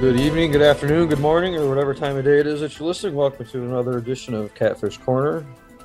Good 0.00 0.18
evening, 0.18 0.50
good 0.50 0.62
afternoon, 0.62 1.08
good 1.08 1.20
morning, 1.20 1.56
or 1.56 1.68
whatever 1.68 1.92
time 1.92 2.16
of 2.16 2.24
day 2.24 2.40
it 2.40 2.46
is 2.46 2.60
that 2.62 2.78
you're 2.78 2.88
listening. 2.88 3.14
Welcome 3.14 3.44
to 3.44 3.64
another 3.64 3.98
edition 3.98 4.32
of 4.32 4.54
Catfish 4.54 4.96
Corner, 4.96 5.44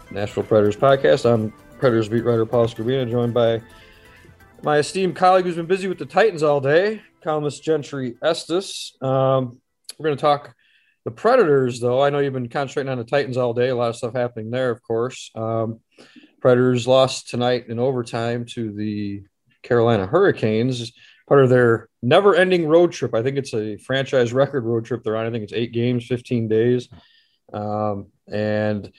Nashville 0.10 0.44
Predators 0.44 0.78
podcast. 0.78 1.30
I'm 1.30 1.52
Predators 1.80 2.08
beat 2.08 2.24
writer 2.24 2.46
Paul 2.46 2.66
Skrbina, 2.68 3.12
joined 3.12 3.34
by 3.34 3.62
my 4.64 4.78
esteemed 4.78 5.18
colleague 5.18 5.44
who's 5.44 5.58
been 5.58 5.66
busy 5.66 5.90
with 5.90 5.98
the 5.98 6.06
Titans 6.06 6.44
all 6.44 6.62
day, 6.62 7.02
columnist 7.26 7.62
Gentry 7.62 8.16
Estes. 8.24 8.96
Um, 9.02 9.60
we're 10.00 10.06
going 10.06 10.16
to 10.16 10.22
talk 10.22 10.56
the 11.04 11.12
Predators, 11.12 11.82
though. 11.82 12.02
I 12.02 12.10
know 12.10 12.20
you've 12.20 12.32
been 12.32 12.48
concentrating 12.48 12.94
on 12.94 12.98
the 12.98 13.04
Titans 13.04 13.36
all 13.36 13.54
day. 13.54 13.68
A 13.68 13.76
lot 13.76 13.90
of 13.90 13.98
stuff 13.98 14.14
happening 14.14 14.50
there, 14.50 14.72
of 14.72 14.82
course. 14.82 15.30
Um, 15.36 15.82
Predators 16.40 16.88
lost 16.88 17.28
tonight 17.28 17.66
in 17.68 17.80
overtime 17.80 18.46
to 18.52 18.72
the 18.72 19.24
Carolina 19.62 20.08
Hurricanes 20.08 20.94
part 21.28 21.44
of 21.44 21.50
their 21.50 21.90
never 22.02 22.36
ending 22.36 22.68
road 22.68 22.92
trip. 22.92 23.14
I 23.14 23.24
think 23.24 23.38
it's 23.38 23.54
a 23.54 23.78
franchise 23.78 24.34
record 24.34 24.64
road 24.64 24.86
trip 24.86 25.04
they're 25.04 25.18
on. 25.18 25.26
I 25.26 25.32
think 25.32 25.44
it's 25.44 25.54
eight 25.54 25.72
games, 25.72 26.06
15 26.06 26.48
days. 26.48 26.90
Um, 27.54 28.08
and, 28.28 28.92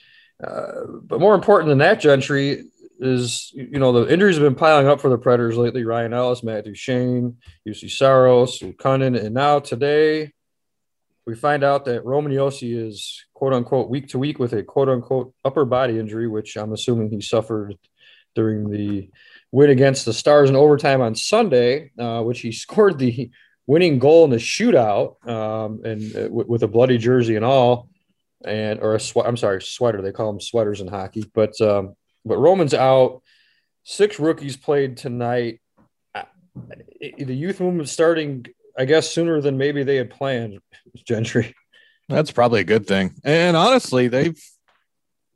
uh, 0.43 0.83
but 1.03 1.19
more 1.19 1.35
important 1.35 1.69
than 1.69 1.79
that, 1.79 1.99
Gentry, 1.99 2.65
is, 2.99 3.51
you 3.53 3.79
know, 3.79 3.91
the 3.91 4.11
injuries 4.11 4.35
have 4.35 4.43
been 4.43 4.55
piling 4.55 4.87
up 4.87 4.99
for 4.99 5.09
the 5.09 5.17
Predators 5.17 5.57
lately. 5.57 5.83
Ryan 5.83 6.13
Ellis, 6.13 6.43
Matt 6.43 6.65
Duchene, 6.65 7.37
Juuse 7.67 7.91
Saros, 7.91 8.59
Cunnin. 8.59 9.15
And 9.23 9.35
now 9.35 9.59
today, 9.59 10.33
we 11.27 11.35
find 11.35 11.63
out 11.63 11.85
that 11.85 12.05
Roman 12.05 12.31
Josi 12.31 12.75
is 12.75 13.25
quote 13.33 13.53
unquote 13.53 13.89
week 13.89 14.07
to 14.09 14.19
week 14.19 14.39
with 14.39 14.53
a 14.53 14.63
quote 14.63 14.89
unquote 14.89 15.33
upper 15.43 15.65
body 15.65 15.99
injury, 15.99 16.27
which 16.27 16.55
I'm 16.55 16.71
assuming 16.71 17.09
he 17.09 17.21
suffered 17.21 17.75
during 18.33 18.69
the 18.69 19.09
win 19.51 19.69
against 19.69 20.05
the 20.05 20.13
Stars 20.13 20.49
in 20.49 20.55
overtime 20.55 21.01
on 21.01 21.15
Sunday, 21.15 21.91
uh, 21.97 22.21
which 22.21 22.41
he 22.41 22.51
scored 22.65 22.99
the 22.99 23.31
winning 23.65 23.99
goal 23.99 24.23
in 24.23 24.31
the 24.31 24.37
shootout, 24.37 25.27
um, 25.27 25.81
and 25.83 26.15
uh, 26.15 26.23
w- 26.23 26.45
with 26.47 26.63
a 26.63 26.67
bloody 26.67 26.97
jersey 26.97 27.35
and 27.35 27.45
all, 27.45 27.89
and 28.45 28.79
or 28.79 28.95
a 28.95 28.99
sweat. 28.99 29.27
I'm 29.27 29.37
sorry, 29.37 29.61
sweater. 29.61 30.01
They 30.01 30.11
call 30.11 30.31
them 30.31 30.41
sweaters 30.41 30.81
in 30.81 30.87
hockey. 30.87 31.29
But 31.33 31.59
um, 31.61 31.95
but 32.25 32.37
Roman's 32.37 32.73
out. 32.73 33.21
Six 33.83 34.19
rookies 34.19 34.57
played 34.57 34.97
tonight. 34.97 35.59
The 36.13 37.35
youth 37.35 37.59
movement 37.59 37.87
starting, 37.87 38.47
I 38.77 38.85
guess, 38.85 39.11
sooner 39.11 39.39
than 39.39 39.57
maybe 39.57 39.83
they 39.83 39.95
had 39.97 40.09
planned. 40.09 40.59
Gentry. 41.05 41.55
That's 42.09 42.31
probably 42.31 42.61
a 42.61 42.65
good 42.65 42.87
thing. 42.87 43.13
And 43.23 43.55
honestly, 43.55 44.07
they've 44.07 44.41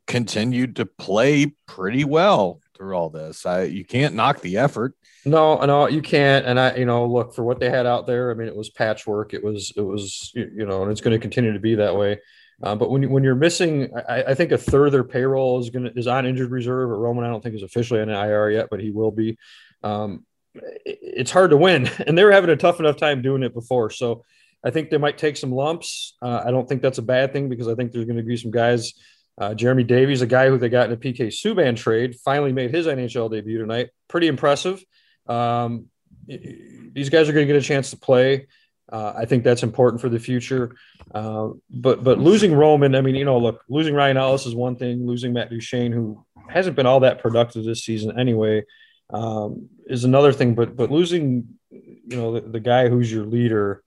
continued 0.06 0.76
to 0.76 0.86
play 0.86 1.54
pretty 1.66 2.04
well 2.04 2.61
through 2.82 2.96
all 2.96 3.10
this. 3.10 3.46
I 3.46 3.62
you 3.62 3.84
can't 3.84 4.16
knock 4.16 4.40
the 4.40 4.58
effort. 4.58 4.96
No, 5.24 5.64
no, 5.64 5.86
you 5.86 6.02
can't. 6.02 6.44
And 6.44 6.58
I, 6.58 6.74
you 6.74 6.84
know, 6.84 7.06
look 7.06 7.32
for 7.32 7.44
what 7.44 7.60
they 7.60 7.70
had 7.70 7.86
out 7.86 8.08
there. 8.08 8.32
I 8.32 8.34
mean, 8.34 8.48
it 8.48 8.56
was 8.56 8.70
patchwork. 8.70 9.34
It 9.34 9.44
was, 9.44 9.72
it 9.76 9.82
was, 9.82 10.32
you 10.34 10.66
know, 10.66 10.82
and 10.82 10.90
it's 10.90 11.00
going 11.00 11.12
to 11.12 11.20
continue 11.20 11.52
to 11.52 11.60
be 11.60 11.76
that 11.76 11.94
way. 11.96 12.18
Uh, 12.60 12.74
but 12.74 12.90
when 12.90 13.02
you, 13.02 13.08
when 13.08 13.22
you're 13.22 13.36
missing, 13.36 13.92
I, 14.08 14.24
I, 14.24 14.34
think 14.34 14.50
a 14.50 14.58
third 14.58 14.86
of 14.86 14.92
their 14.92 15.04
payroll 15.04 15.60
is 15.60 15.70
going 15.70 15.84
to 15.84 15.96
is 15.96 16.08
on 16.08 16.26
injured 16.26 16.50
reserve. 16.50 16.90
Or 16.90 16.98
Roman, 16.98 17.24
I 17.24 17.28
don't 17.28 17.40
think 17.40 17.54
is 17.54 17.62
officially 17.62 18.00
on 18.00 18.08
an 18.08 18.16
IR 18.16 18.50
yet, 18.50 18.66
but 18.68 18.80
he 18.80 18.90
will 18.90 19.12
be. 19.12 19.38
Um, 19.84 20.24
it, 20.54 20.98
it's 21.00 21.30
hard 21.30 21.50
to 21.50 21.56
win, 21.56 21.88
and 22.06 22.18
they 22.18 22.24
were 22.24 22.32
having 22.32 22.50
a 22.50 22.56
tough 22.56 22.80
enough 22.80 22.96
time 22.96 23.22
doing 23.22 23.44
it 23.44 23.54
before. 23.54 23.90
So 23.90 24.24
I 24.64 24.70
think 24.70 24.90
they 24.90 24.98
might 24.98 25.18
take 25.18 25.36
some 25.36 25.52
lumps. 25.52 26.14
Uh, 26.20 26.42
I 26.44 26.50
don't 26.50 26.68
think 26.68 26.82
that's 26.82 26.98
a 26.98 27.02
bad 27.02 27.32
thing 27.32 27.48
because 27.48 27.68
I 27.68 27.76
think 27.76 27.92
there's 27.92 28.06
going 28.06 28.16
to 28.16 28.24
be 28.24 28.36
some 28.36 28.50
guys 28.50 28.94
uh, 29.42 29.54
Jeremy 29.54 29.82
Davies, 29.82 30.22
a 30.22 30.26
guy 30.26 30.48
who 30.48 30.56
they 30.56 30.68
got 30.68 30.86
in 30.86 30.92
a 30.92 30.96
PK 30.96 31.26
Subban 31.26 31.76
trade, 31.76 32.14
finally 32.24 32.52
made 32.52 32.70
his 32.70 32.86
NHL 32.86 33.28
debut 33.28 33.58
tonight. 33.58 33.90
Pretty 34.06 34.28
impressive. 34.28 34.84
Um, 35.26 35.86
these 36.28 37.08
guys 37.08 37.28
are 37.28 37.32
going 37.32 37.48
to 37.48 37.52
get 37.52 37.60
a 37.60 37.66
chance 37.66 37.90
to 37.90 37.96
play. 37.96 38.46
Uh, 38.90 39.12
I 39.16 39.24
think 39.24 39.42
that's 39.42 39.64
important 39.64 40.00
for 40.00 40.08
the 40.08 40.20
future. 40.20 40.76
Uh, 41.12 41.50
but 41.68 42.04
but 42.04 42.20
losing 42.20 42.54
Roman, 42.54 42.94
I 42.94 43.00
mean, 43.00 43.16
you 43.16 43.24
know, 43.24 43.38
look, 43.38 43.64
losing 43.68 43.94
Ryan 43.94 44.16
Ellis 44.16 44.46
is 44.46 44.54
one 44.54 44.76
thing. 44.76 45.08
Losing 45.08 45.32
Matt 45.32 45.50
Duchene, 45.50 45.90
who 45.90 46.24
hasn't 46.48 46.76
been 46.76 46.86
all 46.86 47.00
that 47.00 47.18
productive 47.18 47.64
this 47.64 47.84
season 47.84 48.16
anyway, 48.16 48.64
um, 49.12 49.68
is 49.86 50.04
another 50.04 50.32
thing. 50.32 50.54
But 50.54 50.76
but 50.76 50.92
losing, 50.92 51.58
you 51.70 52.16
know, 52.16 52.34
the, 52.34 52.42
the 52.42 52.60
guy 52.60 52.88
who's 52.88 53.10
your 53.10 53.26
leader 53.26 53.82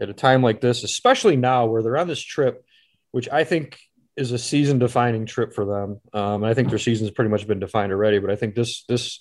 at 0.00 0.08
a 0.08 0.14
time 0.14 0.42
like 0.42 0.60
this, 0.60 0.84
especially 0.84 1.34
now 1.34 1.66
where 1.66 1.82
they're 1.82 1.96
on 1.96 2.06
this 2.06 2.22
trip, 2.22 2.64
which 3.10 3.28
I 3.28 3.42
think 3.42 3.76
is 4.16 4.32
a 4.32 4.38
season 4.38 4.78
defining 4.78 5.26
trip 5.26 5.52
for 5.54 5.64
them. 5.64 6.00
Um, 6.12 6.44
I 6.44 6.54
think 6.54 6.68
their 6.68 6.78
season's 6.78 7.10
pretty 7.10 7.30
much 7.30 7.46
been 7.46 7.58
defined 7.58 7.92
already, 7.92 8.18
but 8.18 8.30
I 8.30 8.36
think 8.36 8.54
this 8.54 8.84
this 8.84 9.20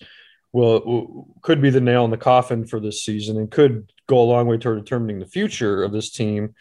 will, 0.51 0.85
will, 0.85 1.27
could 1.41 1.61
be 1.61 1.71
the 1.71 1.81
nail 1.81 2.05
in 2.05 2.11
the 2.11 2.17
coffin 2.17 2.65
for 2.65 2.79
this 2.79 3.03
season 3.03 3.37
and 3.37 3.49
could 3.49 3.91
go 4.07 4.21
a 4.21 4.23
long 4.23 4.47
way 4.47 4.57
toward 4.57 4.83
determining 4.83 5.19
the 5.19 5.25
future 5.25 5.83
of 5.83 5.91
this 5.91 6.11
team. 6.11 6.53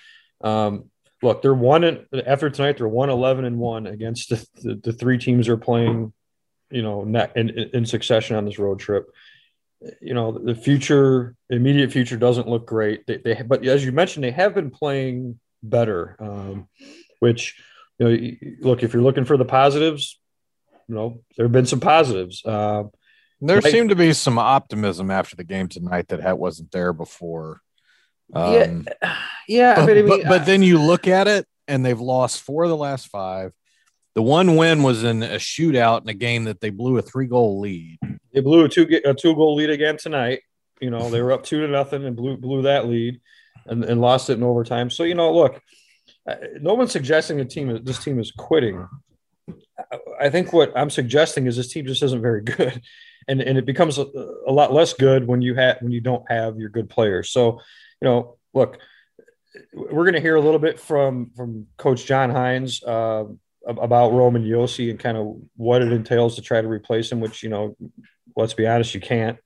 Um, 0.42 0.90
look, 1.22 1.42
they're 1.42 1.52
one 1.52 1.84
in, 1.84 2.06
after 2.26 2.48
tonight. 2.48 2.78
They're 2.78 2.88
one 2.88 3.10
eleven 3.10 3.44
and 3.44 3.58
one 3.58 3.86
against 3.86 4.30
the, 4.30 4.46
the, 4.62 4.74
the 4.76 4.92
three 4.92 5.18
teams 5.18 5.48
are 5.48 5.58
playing, 5.58 6.12
you 6.70 6.82
know, 6.82 7.02
in, 7.36 7.50
in 7.50 7.84
succession 7.84 8.36
on 8.36 8.44
this 8.46 8.58
road 8.58 8.78
trip. 8.78 9.10
You 10.00 10.14
know, 10.14 10.32
the 10.32 10.54
future, 10.54 11.34
immediate 11.50 11.92
future 11.92 12.16
doesn't 12.16 12.48
look 12.48 12.66
great. 12.66 13.06
They, 13.06 13.18
they 13.18 13.42
but 13.42 13.64
as 13.66 13.84
you 13.84 13.92
mentioned, 13.92 14.24
they 14.24 14.30
have 14.30 14.54
been 14.54 14.70
playing 14.70 15.38
better, 15.62 16.16
um, 16.18 16.68
which 17.18 17.60
you 18.08 18.36
know, 18.60 18.68
look, 18.68 18.82
if 18.82 18.92
you're 18.92 19.02
looking 19.02 19.24
for 19.24 19.36
the 19.36 19.44
positives, 19.44 20.18
you 20.88 20.94
know, 20.94 21.20
there 21.36 21.46
have 21.46 21.52
been 21.52 21.66
some 21.66 21.80
positives. 21.80 22.44
Uh, 22.44 22.84
there 23.40 23.60
like, 23.60 23.72
seemed 23.72 23.90
to 23.90 23.96
be 23.96 24.12
some 24.12 24.38
optimism 24.38 25.10
after 25.10 25.36
the 25.36 25.44
game 25.44 25.68
tonight 25.68 26.08
that 26.08 26.38
wasn't 26.38 26.70
there 26.70 26.92
before. 26.92 27.60
Um, 28.32 28.86
yeah, 29.02 29.16
yeah. 29.48 29.74
But, 29.86 29.90
I 29.90 29.94
mean, 29.94 30.08
but, 30.08 30.24
but 30.24 30.46
then 30.46 30.62
you 30.62 30.80
look 30.80 31.06
at 31.06 31.28
it, 31.28 31.46
and 31.68 31.84
they've 31.84 32.00
lost 32.00 32.42
four 32.42 32.64
of 32.64 32.70
the 32.70 32.76
last 32.76 33.08
five. 33.08 33.52
The 34.14 34.22
one 34.22 34.56
win 34.56 34.82
was 34.82 35.04
in 35.04 35.22
a 35.22 35.36
shootout 35.36 36.02
in 36.02 36.08
a 36.08 36.14
game 36.14 36.44
that 36.44 36.60
they 36.60 36.70
blew 36.70 36.98
a 36.98 37.02
three 37.02 37.26
goal 37.26 37.60
lead. 37.60 37.98
They 38.32 38.40
blew 38.40 38.64
a 38.64 38.68
two 38.68 39.00
a 39.04 39.14
two 39.14 39.34
goal 39.34 39.54
lead 39.54 39.70
again 39.70 39.96
tonight. 39.96 40.40
You 40.80 40.90
know, 40.90 41.08
they 41.08 41.22
were 41.22 41.32
up 41.32 41.44
two 41.44 41.60
to 41.60 41.68
nothing 41.68 42.04
and 42.04 42.16
blew 42.16 42.36
blew 42.36 42.62
that 42.62 42.86
lead, 42.86 43.20
and, 43.66 43.84
and 43.84 44.00
lost 44.00 44.28
it 44.28 44.34
in 44.34 44.42
overtime. 44.42 44.90
So 44.90 45.04
you 45.04 45.14
know, 45.14 45.32
look, 45.32 45.62
no 46.60 46.74
one's 46.74 46.92
suggesting 46.92 47.36
the 47.36 47.44
team 47.44 47.80
this 47.84 48.02
team 48.02 48.18
is 48.18 48.30
quitting. 48.30 48.86
I 50.20 50.30
think 50.30 50.52
what 50.52 50.72
I'm 50.76 50.90
suggesting 50.90 51.46
is 51.46 51.56
this 51.56 51.72
team 51.72 51.86
just 51.86 52.02
isn't 52.02 52.22
very 52.22 52.42
good, 52.42 52.80
and 53.28 53.40
and 53.40 53.58
it 53.58 53.66
becomes 53.66 53.98
a, 53.98 54.06
a 54.46 54.52
lot 54.52 54.72
less 54.72 54.92
good 54.92 55.26
when 55.26 55.42
you 55.42 55.54
have 55.54 55.78
when 55.80 55.92
you 55.92 56.00
don't 56.00 56.24
have 56.30 56.58
your 56.58 56.70
good 56.70 56.88
players. 56.88 57.30
So, 57.30 57.60
you 58.00 58.08
know, 58.08 58.36
look, 58.54 58.78
we're 59.72 60.04
going 60.04 60.14
to 60.14 60.20
hear 60.20 60.36
a 60.36 60.40
little 60.40 60.60
bit 60.60 60.78
from 60.78 61.30
from 61.36 61.66
Coach 61.76 62.06
John 62.06 62.30
Hynes 62.30 62.82
uh, 62.86 63.24
about 63.66 64.12
Roman 64.12 64.44
Josi 64.44 64.90
and 64.90 64.98
kind 64.98 65.16
of 65.16 65.36
what 65.56 65.82
it 65.82 65.92
entails 65.92 66.36
to 66.36 66.42
try 66.42 66.60
to 66.60 66.68
replace 66.68 67.10
him. 67.10 67.20
Which 67.20 67.42
you 67.42 67.48
know, 67.48 67.76
let's 68.36 68.54
be 68.54 68.66
honest, 68.66 68.94
you 68.94 69.00
can't. 69.00 69.38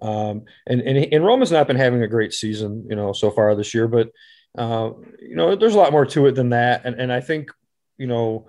Um, 0.00 0.44
and 0.66 0.80
and 0.80 1.12
and 1.12 1.24
Roman's 1.26 1.52
not 1.52 1.66
been 1.66 1.76
having 1.76 2.02
a 2.02 2.08
great 2.08 2.32
season, 2.32 2.86
you 2.88 2.96
know, 2.96 3.12
so 3.12 3.30
far 3.30 3.54
this 3.54 3.74
year, 3.74 3.88
but 3.88 4.10
uh, 4.56 4.90
you 5.20 5.36
know, 5.36 5.54
there's 5.56 5.74
a 5.74 5.78
lot 5.78 5.92
more 5.92 6.06
to 6.06 6.26
it 6.26 6.34
than 6.34 6.50
that. 6.50 6.82
And, 6.84 7.00
and 7.00 7.12
I 7.12 7.20
think, 7.20 7.50
you 7.98 8.06
know, 8.06 8.46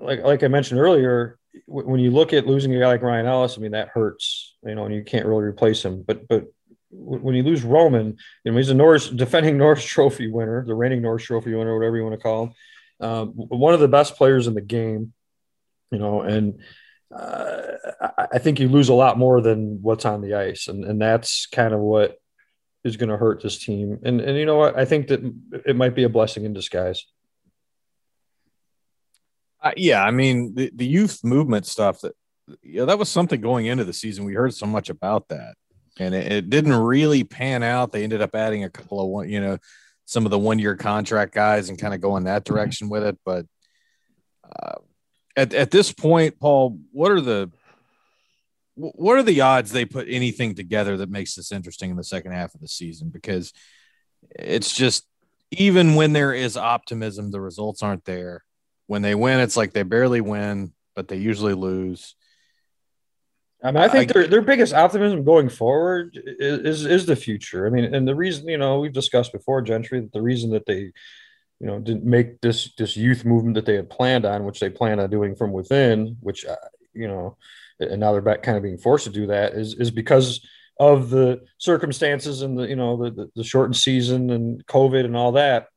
like, 0.00 0.22
like 0.22 0.42
I 0.42 0.48
mentioned 0.48 0.80
earlier, 0.80 1.38
w- 1.68 1.88
when 1.88 2.00
you 2.00 2.10
look 2.10 2.32
at 2.32 2.46
losing 2.46 2.74
a 2.74 2.80
guy 2.80 2.86
like 2.86 3.02
Ryan 3.02 3.26
Ellis, 3.26 3.56
I 3.56 3.60
mean, 3.60 3.72
that 3.72 3.88
hurts, 3.88 4.56
you 4.64 4.74
know, 4.74 4.84
and 4.84 4.94
you 4.94 5.04
can't 5.04 5.26
really 5.26 5.44
replace 5.44 5.84
him. 5.84 6.02
But, 6.02 6.26
but 6.28 6.46
w- 6.90 7.22
when 7.22 7.34
you 7.34 7.42
lose 7.42 7.62
Roman, 7.62 8.16
you 8.44 8.52
know, 8.52 8.56
he's 8.56 8.70
a 8.70 8.74
Norris 8.74 9.08
defending 9.08 9.58
Norris 9.58 9.84
trophy 9.84 10.30
winner, 10.30 10.64
the 10.64 10.74
reigning 10.74 11.02
Norris 11.02 11.24
trophy 11.24 11.54
winner, 11.54 11.76
whatever 11.76 11.96
you 11.96 12.04
want 12.04 12.14
to 12.14 12.22
call 12.22 12.44
him. 12.44 12.52
Um, 13.00 13.28
one 13.28 13.74
of 13.74 13.80
the 13.80 13.88
best 13.88 14.16
players 14.16 14.46
in 14.46 14.54
the 14.54 14.60
game, 14.60 15.12
you 15.90 15.98
know, 15.98 16.22
and, 16.22 16.60
uh, 17.14 17.62
I 18.32 18.38
think 18.38 18.60
you 18.60 18.68
lose 18.68 18.88
a 18.88 18.94
lot 18.94 19.18
more 19.18 19.40
than 19.40 19.82
what's 19.82 20.04
on 20.04 20.20
the 20.20 20.34
ice, 20.34 20.68
and 20.68 20.84
and 20.84 21.00
that's 21.00 21.46
kind 21.46 21.74
of 21.74 21.80
what 21.80 22.19
is 22.84 22.96
going 22.96 23.10
to 23.10 23.16
hurt 23.16 23.42
this 23.42 23.58
team. 23.58 23.98
And 24.04 24.20
and 24.20 24.38
you 24.38 24.46
know 24.46 24.56
what? 24.56 24.78
I 24.78 24.84
think 24.84 25.08
that 25.08 25.20
it 25.66 25.76
might 25.76 25.94
be 25.94 26.04
a 26.04 26.08
blessing 26.08 26.44
in 26.44 26.52
disguise. 26.52 27.04
Uh, 29.62 29.72
yeah, 29.76 30.02
I 30.02 30.10
mean 30.10 30.54
the, 30.54 30.70
the 30.74 30.86
youth 30.86 31.22
movement 31.22 31.66
stuff 31.66 32.00
that 32.00 32.14
yeah 32.62 32.86
that 32.86 32.98
was 32.98 33.08
something 33.08 33.40
going 33.40 33.66
into 33.66 33.84
the 33.84 33.92
season. 33.92 34.24
We 34.24 34.34
heard 34.34 34.54
so 34.54 34.66
much 34.66 34.88
about 34.88 35.28
that, 35.28 35.54
and 35.98 36.14
it, 36.14 36.32
it 36.32 36.50
didn't 36.50 36.74
really 36.74 37.24
pan 37.24 37.62
out. 37.62 37.92
They 37.92 38.02
ended 38.02 38.22
up 38.22 38.34
adding 38.34 38.64
a 38.64 38.70
couple 38.70 39.00
of 39.00 39.08
one, 39.08 39.28
you 39.28 39.40
know, 39.40 39.58
some 40.06 40.24
of 40.24 40.30
the 40.30 40.38
one 40.38 40.58
year 40.58 40.76
contract 40.76 41.34
guys 41.34 41.68
and 41.68 41.78
kind 41.78 41.92
of 41.92 42.00
going 42.00 42.24
that 42.24 42.44
direction 42.44 42.88
with 42.88 43.04
it. 43.04 43.18
But 43.24 43.44
uh, 44.44 44.76
at 45.36 45.52
at 45.52 45.70
this 45.70 45.92
point, 45.92 46.40
Paul, 46.40 46.78
what 46.92 47.12
are 47.12 47.20
the 47.20 47.50
what 48.74 49.18
are 49.18 49.22
the 49.22 49.40
odds 49.40 49.72
they 49.72 49.84
put 49.84 50.06
anything 50.08 50.54
together 50.54 50.96
that 50.98 51.10
makes 51.10 51.34
this 51.34 51.52
interesting 51.52 51.90
in 51.90 51.96
the 51.96 52.04
second 52.04 52.32
half 52.32 52.54
of 52.54 52.60
the 52.60 52.68
season? 52.68 53.10
Because 53.10 53.52
it's 54.30 54.74
just 54.74 55.06
even 55.50 55.94
when 55.94 56.12
there 56.12 56.32
is 56.32 56.56
optimism, 56.56 57.30
the 57.30 57.40
results 57.40 57.82
aren't 57.82 58.04
there. 58.04 58.44
When 58.86 59.02
they 59.02 59.14
win, 59.14 59.40
it's 59.40 59.56
like 59.56 59.72
they 59.72 59.82
barely 59.82 60.20
win, 60.20 60.72
but 60.94 61.08
they 61.08 61.16
usually 61.16 61.54
lose. 61.54 62.16
I 63.62 63.72
mean, 63.72 63.82
I 63.82 63.88
think 63.88 64.10
I, 64.10 64.14
their 64.14 64.26
their 64.26 64.42
biggest 64.42 64.72
optimism 64.72 65.22
going 65.22 65.48
forward 65.48 66.18
is, 66.24 66.58
is, 66.60 66.86
is 66.86 67.06
the 67.06 67.16
future. 67.16 67.66
I 67.66 67.70
mean, 67.70 67.94
and 67.94 68.08
the 68.08 68.14
reason 68.14 68.48
you 68.48 68.58
know 68.58 68.80
we've 68.80 68.92
discussed 68.92 69.32
before, 69.32 69.60
Gentry, 69.62 70.00
that 70.00 70.12
the 70.12 70.22
reason 70.22 70.50
that 70.50 70.66
they 70.66 70.92
you 71.60 71.66
know 71.66 71.78
didn't 71.78 72.04
make 72.04 72.40
this 72.40 72.72
this 72.76 72.96
youth 72.96 73.24
movement 73.24 73.54
that 73.56 73.66
they 73.66 73.76
had 73.76 73.90
planned 73.90 74.24
on, 74.24 74.44
which 74.44 74.60
they 74.60 74.70
planned 74.70 75.00
on 75.00 75.10
doing 75.10 75.36
from 75.36 75.52
within, 75.52 76.16
which 76.20 76.46
uh, 76.46 76.56
you 76.94 77.06
know, 77.06 77.36
and 77.80 78.00
now 78.00 78.12
they're 78.12 78.20
back 78.20 78.42
kind 78.42 78.56
of 78.56 78.62
being 78.62 78.78
forced 78.78 79.04
to 79.04 79.10
do 79.10 79.26
that, 79.26 79.54
is 79.54 79.74
is 79.74 79.90
because 79.90 80.46
of 80.78 81.10
the 81.10 81.42
circumstances 81.58 82.42
and 82.42 82.58
the 82.58 82.68
you 82.68 82.76
know 82.76 83.02
the 83.02 83.10
the, 83.10 83.30
the 83.36 83.44
shortened 83.44 83.76
season 83.76 84.30
and 84.30 84.66
COVID 84.66 85.04
and 85.04 85.16
all 85.16 85.32
that. 85.32 85.68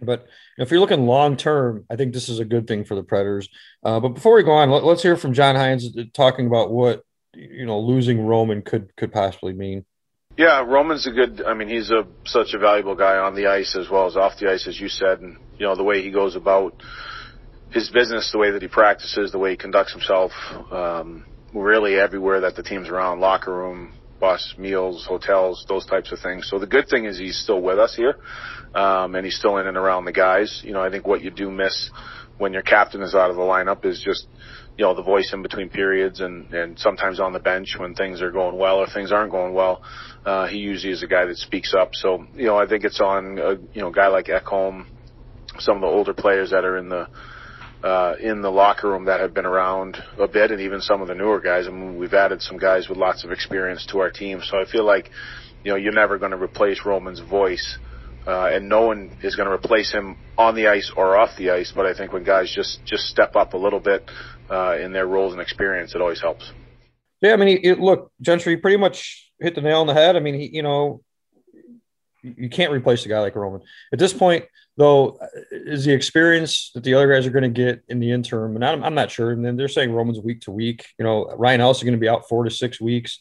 But 0.00 0.26
if 0.58 0.70
you're 0.70 0.80
looking 0.80 1.06
long 1.06 1.36
term, 1.36 1.84
I 1.90 1.96
think 1.96 2.12
this 2.12 2.28
is 2.28 2.40
a 2.40 2.44
good 2.44 2.66
thing 2.66 2.84
for 2.84 2.94
the 2.94 3.02
Predators. 3.02 3.48
Uh, 3.84 4.00
but 4.00 4.10
before 4.10 4.34
we 4.34 4.42
go 4.42 4.52
on, 4.52 4.70
let, 4.70 4.84
us 4.84 5.02
hear 5.02 5.16
from 5.16 5.32
John 5.32 5.54
Hynes 5.54 5.84
talking 6.12 6.46
about 6.46 6.72
what 6.72 7.04
you 7.34 7.66
know 7.66 7.80
losing 7.80 8.26
Roman 8.26 8.62
could 8.62 8.94
could 8.96 9.12
possibly 9.12 9.52
mean. 9.52 9.84
Yeah, 10.36 10.64
Roman's 10.66 11.06
a 11.06 11.10
good. 11.10 11.42
I 11.46 11.54
mean, 11.54 11.68
he's 11.68 11.90
a 11.90 12.06
such 12.24 12.54
a 12.54 12.58
valuable 12.58 12.94
guy 12.94 13.18
on 13.18 13.34
the 13.34 13.48
ice 13.48 13.76
as 13.76 13.88
well 13.90 14.06
as 14.06 14.16
off 14.16 14.38
the 14.38 14.50
ice, 14.50 14.66
as 14.66 14.80
you 14.80 14.88
said, 14.88 15.20
and 15.20 15.36
you 15.58 15.66
know 15.66 15.76
the 15.76 15.84
way 15.84 16.02
he 16.02 16.10
goes 16.10 16.36
about 16.36 16.82
his 17.72 17.88
business, 17.90 18.30
the 18.32 18.38
way 18.38 18.50
that 18.50 18.62
he 18.62 18.68
practices, 18.68 19.32
the 19.32 19.38
way 19.38 19.50
he 19.50 19.56
conducts 19.56 19.92
himself, 19.92 20.32
um, 20.70 21.24
really 21.54 21.98
everywhere 21.98 22.40
that 22.40 22.54
the 22.54 22.62
team's 22.62 22.88
around, 22.88 23.20
locker 23.20 23.54
room, 23.54 23.92
bus, 24.20 24.54
meals, 24.58 25.06
hotels, 25.08 25.64
those 25.68 25.86
types 25.86 26.12
of 26.12 26.18
things. 26.20 26.48
So 26.48 26.58
the 26.58 26.66
good 26.66 26.88
thing 26.88 27.06
is 27.06 27.18
he's 27.18 27.38
still 27.38 27.60
with 27.60 27.78
us 27.78 27.94
here, 27.96 28.16
um, 28.74 29.14
and 29.14 29.24
he's 29.24 29.36
still 29.36 29.56
in 29.56 29.66
and 29.66 29.76
around 29.76 30.04
the 30.04 30.12
guys. 30.12 30.60
You 30.64 30.72
know, 30.72 30.82
I 30.82 30.90
think 30.90 31.06
what 31.06 31.22
you 31.22 31.30
do 31.30 31.50
miss 31.50 31.90
when 32.38 32.52
your 32.52 32.62
captain 32.62 33.02
is 33.02 33.14
out 33.14 33.30
of 33.30 33.36
the 33.36 33.42
lineup 33.42 33.84
is 33.84 34.02
just 34.04 34.26
you 34.76 34.84
know 34.84 34.94
the 34.94 35.02
voice 35.02 35.30
in 35.32 35.42
between 35.42 35.68
periods 35.68 36.20
and 36.20 36.52
and 36.52 36.78
sometimes 36.78 37.20
on 37.20 37.32
the 37.32 37.38
bench 37.38 37.76
when 37.78 37.94
things 37.94 38.22
are 38.22 38.30
going 38.30 38.56
well 38.56 38.78
or 38.78 38.86
things 38.86 39.12
aren't 39.12 39.30
going 39.30 39.52
well 39.52 39.82
uh 40.24 40.46
he 40.46 40.56
usually 40.56 40.92
is 40.92 41.02
a 41.02 41.06
guy 41.06 41.26
that 41.26 41.36
speaks 41.36 41.74
up 41.74 41.90
so 41.92 42.24
you 42.34 42.46
know 42.46 42.56
i 42.56 42.66
think 42.66 42.84
it's 42.84 43.00
on 43.00 43.38
a 43.38 43.52
you 43.74 43.82
know 43.82 43.90
guy 43.90 44.08
like 44.08 44.26
Ekholm 44.26 44.86
some 45.58 45.76
of 45.76 45.82
the 45.82 45.86
older 45.86 46.14
players 46.14 46.50
that 46.50 46.64
are 46.64 46.78
in 46.78 46.88
the 46.88 47.06
uh, 47.82 48.14
in 48.20 48.42
the 48.42 48.50
locker 48.50 48.88
room 48.88 49.06
that 49.06 49.20
have 49.20 49.34
been 49.34 49.46
around 49.46 50.02
a 50.18 50.28
bit, 50.28 50.50
and 50.50 50.60
even 50.60 50.80
some 50.80 51.02
of 51.02 51.08
the 51.08 51.14
newer 51.14 51.40
guys. 51.40 51.66
I 51.66 51.70
mean, 51.70 51.98
we've 51.98 52.14
added 52.14 52.42
some 52.42 52.58
guys 52.58 52.88
with 52.88 52.98
lots 52.98 53.24
of 53.24 53.32
experience 53.32 53.86
to 53.86 53.98
our 54.00 54.10
team, 54.10 54.40
so 54.42 54.60
I 54.60 54.64
feel 54.64 54.84
like, 54.84 55.10
you 55.64 55.72
know, 55.72 55.76
you're 55.76 55.92
never 55.92 56.18
going 56.18 56.30
to 56.30 56.36
replace 56.36 56.84
Roman's 56.84 57.20
voice, 57.20 57.78
uh, 58.26 58.50
and 58.52 58.68
no 58.68 58.82
one 58.86 59.16
is 59.22 59.34
going 59.34 59.48
to 59.48 59.54
replace 59.54 59.92
him 59.92 60.16
on 60.38 60.54
the 60.54 60.68
ice 60.68 60.92
or 60.96 61.16
off 61.16 61.30
the 61.36 61.50
ice. 61.50 61.72
But 61.74 61.86
I 61.86 61.94
think 61.94 62.12
when 62.12 62.24
guys 62.24 62.52
just 62.54 62.84
just 62.84 63.04
step 63.04 63.34
up 63.36 63.54
a 63.54 63.58
little 63.58 63.80
bit 63.80 64.08
uh, 64.48 64.76
in 64.80 64.92
their 64.92 65.06
roles 65.06 65.32
and 65.32 65.42
experience, 65.42 65.94
it 65.94 66.00
always 66.00 66.20
helps. 66.20 66.52
Yeah, 67.20 67.32
I 67.32 67.36
mean, 67.36 67.60
he, 67.62 67.74
look, 67.74 68.12
Gentry 68.20 68.56
pretty 68.56 68.76
much 68.76 69.30
hit 69.40 69.54
the 69.54 69.60
nail 69.60 69.80
on 69.80 69.86
the 69.86 69.94
head. 69.94 70.16
I 70.16 70.20
mean, 70.20 70.34
he, 70.34 70.50
you 70.52 70.62
know, 70.62 71.02
you 72.22 72.48
can't 72.48 72.72
replace 72.72 73.04
a 73.04 73.08
guy 73.08 73.20
like 73.20 73.34
Roman 73.34 73.60
at 73.92 73.98
this 73.98 74.12
point. 74.12 74.44
Though, 74.76 75.18
is 75.50 75.84
the 75.84 75.92
experience 75.92 76.70
that 76.74 76.82
the 76.82 76.94
other 76.94 77.12
guys 77.12 77.26
are 77.26 77.30
going 77.30 77.42
to 77.42 77.48
get 77.48 77.82
in 77.88 78.00
the 78.00 78.10
interim, 78.10 78.54
and 78.54 78.64
I'm, 78.64 78.82
I'm 78.82 78.94
not 78.94 79.10
sure. 79.10 79.32
And 79.32 79.44
then 79.44 79.56
they're 79.56 79.68
saying 79.68 79.92
Roman's 79.92 80.20
week 80.20 80.40
to 80.42 80.50
week. 80.50 80.86
You 80.98 81.04
know, 81.04 81.26
Ryan 81.36 81.60
Ellis 81.60 81.78
is 81.78 81.82
going 81.82 81.92
to 81.92 82.00
be 82.00 82.08
out 82.08 82.26
four 82.28 82.44
to 82.44 82.50
six 82.50 82.80
weeks. 82.80 83.20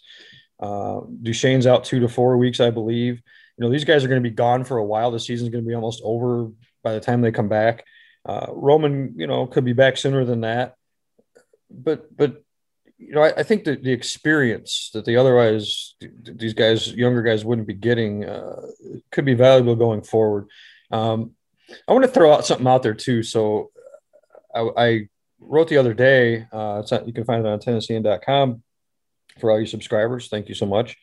Uh, 0.62 1.02
Duchene's 1.22 1.68
out 1.68 1.84
two 1.84 2.00
to 2.00 2.08
four 2.08 2.38
weeks, 2.38 2.62
I 2.62 2.70
believe. 2.70 3.22
You 3.58 3.66
know, 3.66 3.70
these 3.70 3.84
guys 3.84 4.06
are 4.06 4.08
going 4.08 4.24
to 4.24 4.30
be 4.30 4.34
gone 4.34 4.64
for 4.64 4.78
a 4.78 4.86
while. 4.86 5.12
The 5.12 5.20
season's 5.20 5.50
going 5.50 5.64
to 5.64 5.68
be 5.68 5.76
almost 5.76 6.02
over 6.06 6.50
by 6.84 6.94
the 6.94 7.02
time 7.02 7.22
they 7.22 7.32
come 7.32 7.50
back. 7.50 7.84
Uh, 8.26 8.48
Roman, 8.50 9.16
you 9.18 9.28
know, 9.28 9.46
could 9.46 9.66
be 9.66 9.74
back 9.74 9.98
sooner 9.98 10.24
than 10.24 10.42
that 10.42 10.76
but 11.74 12.16
but 12.16 12.44
you 13.02 13.14
know, 13.14 13.24
I, 13.24 13.34
I, 13.38 13.44
think 13.44 13.64
that 13.66 13.84
the 13.84 13.92
experience 13.92 14.92
that 14.94 15.06
the 15.06 15.18
otherwise 15.18 15.96
these 16.24 16.54
guys, 16.54 16.94
younger 16.94 17.22
guys, 17.22 17.44
wouldn't 17.44 17.68
be 17.68 17.74
getting, 17.74 18.26
uh, 18.26 18.62
could 19.12 19.26
be 19.26 19.34
valuable 19.34 19.76
going 19.76 20.04
forward. 20.04 20.48
Um, 20.92 21.32
I 21.88 21.94
want 21.94 22.06
to 22.06 22.12
throw 22.12 22.32
out 22.32 22.46
something 22.46 22.68
out 22.68 22.84
there 22.84 22.94
too. 22.94 23.24
So 23.24 23.72
I, 24.54 24.70
I 24.78 25.10
wrote 25.40 25.68
the 25.68 25.78
other 25.78 25.94
day. 25.94 26.46
Uh, 26.52 26.84
not, 26.92 27.08
you 27.08 27.14
can 27.14 27.26
find 27.26 27.46
it 27.46 27.50
on 27.50 27.60
Tennessean.com 27.60 28.64
for 29.40 29.52
all 29.52 29.60
you 29.60 29.66
subscribers. 29.66 30.28
Thank 30.28 30.50
you 30.50 30.56
so 30.56 30.66
much. 30.66 30.98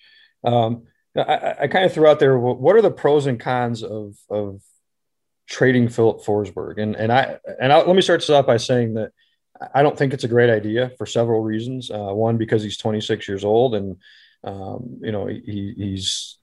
Um, 0.44 0.84
I, 1.16 1.54
I 1.62 1.66
kind 1.68 1.84
of 1.84 1.92
threw 1.92 2.06
out 2.06 2.20
there 2.20 2.38
what 2.38 2.76
are 2.76 2.82
the 2.82 2.90
pros 2.90 3.26
and 3.26 3.40
cons 3.40 3.82
of 3.82 4.14
of 4.30 4.62
trading 5.48 5.88
Filip 5.88 6.24
Forsberg, 6.24 6.80
and 6.80 6.94
and 6.94 7.10
I 7.10 7.38
and 7.60 7.72
I, 7.72 7.78
let 7.78 7.96
me 7.96 8.02
start 8.02 8.20
this 8.20 8.30
off 8.30 8.46
by 8.46 8.58
saying 8.58 8.94
that 8.94 9.12
I 9.74 9.82
don't 9.82 9.96
think 9.96 10.12
it's 10.12 10.24
a 10.24 10.28
great 10.28 10.50
idea 10.50 10.92
for 10.98 11.06
several 11.06 11.42
reasons. 11.42 11.90
Uh, 11.90 12.12
one, 12.12 12.36
because 12.36 12.62
he's 12.62 12.76
26 12.76 13.28
years 13.28 13.44
old, 13.44 13.74
and 13.74 13.96
um, 14.44 14.98
you 15.00 15.12
know 15.12 15.26
he, 15.26 15.74
he's 15.76 16.38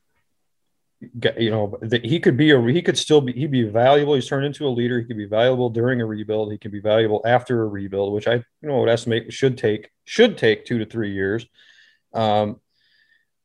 you 1.38 1.51
know 1.51 1.77
he 2.03 2.19
could 2.19 2.38
be 2.38 2.51
a 2.51 2.62
he 2.62 2.81
could 2.81 2.97
still 2.97 3.21
be 3.21 3.33
he'd 3.33 3.51
be 3.51 3.63
valuable. 3.63 4.15
He's 4.15 4.27
turned 4.27 4.45
into 4.45 4.67
a 4.67 4.69
leader. 4.69 5.00
He 5.00 5.06
could 5.06 5.17
be 5.17 5.25
valuable 5.25 5.69
during 5.69 6.01
a 6.01 6.06
rebuild. 6.06 6.51
He 6.51 6.57
can 6.57 6.71
be 6.71 6.79
valuable 6.79 7.21
after 7.25 7.63
a 7.63 7.67
rebuild, 7.67 8.13
which 8.13 8.27
I 8.27 8.35
you 8.35 8.44
know 8.63 8.79
would 8.79 8.89
estimate 8.89 9.31
should 9.31 9.57
take 9.57 9.89
should 10.06 10.38
take 10.38 10.65
two 10.65 10.79
to 10.79 10.85
three 10.85 11.12
years. 11.12 11.45
Um, 12.13 12.59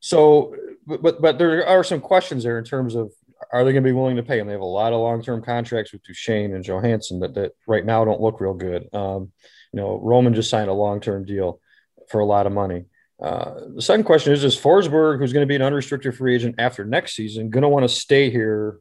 so, 0.01 0.57
but 0.87 1.21
but 1.21 1.39
there 1.39 1.67
are 1.67 1.85
some 1.85 2.01
questions 2.01 2.45
there 2.45 2.59
in 2.59 2.65
terms 2.65 2.95
of 2.95 3.13
are 3.53 3.65
they 3.65 3.73
going 3.73 3.83
to 3.83 3.89
be 3.89 3.95
willing 3.95 4.17
to 4.17 4.23
pay 4.23 4.39
him? 4.39 4.47
They 4.47 4.53
have 4.53 4.61
a 4.61 4.65
lot 4.65 4.93
of 4.93 5.01
long 5.01 5.23
term 5.23 5.43
contracts 5.43 5.93
with 5.93 6.03
Duchene 6.03 6.55
and 6.55 6.65
Johansen 6.65 7.21
that, 7.21 7.35
that 7.35 7.53
right 7.67 7.85
now 7.85 8.05
don't 8.05 8.21
look 8.21 8.41
real 8.41 8.55
good. 8.55 8.93
Um, 8.95 9.33
you 9.73 9.81
know, 9.81 10.01
Roman 10.03 10.35
just 10.35 10.51
signed 10.51 10.71
a 10.71 10.75
long 10.75 11.01
term 11.01 11.25
deal 11.25 11.61
for 12.09 12.21
a 12.21 12.27
lot 12.27 12.47
of 12.47 12.53
money. 12.53 12.87
Uh, 13.21 13.61
the 13.75 13.83
second 13.83 14.05
question 14.05 14.33
is: 14.33 14.45
Is 14.45 14.57
Forsberg, 14.57 15.19
who's 15.19 15.33
going 15.33 15.43
to 15.43 15.49
be 15.49 15.57
an 15.57 15.63
unrestricted 15.63 16.17
free 16.17 16.35
agent 16.35 16.57
after 16.59 16.85
next 16.85 17.15
season, 17.15 17.51
going 17.51 17.63
to 17.63 17.69
want 17.69 17.85
to 17.85 17.89
stay 17.89 18.31
here 18.31 18.81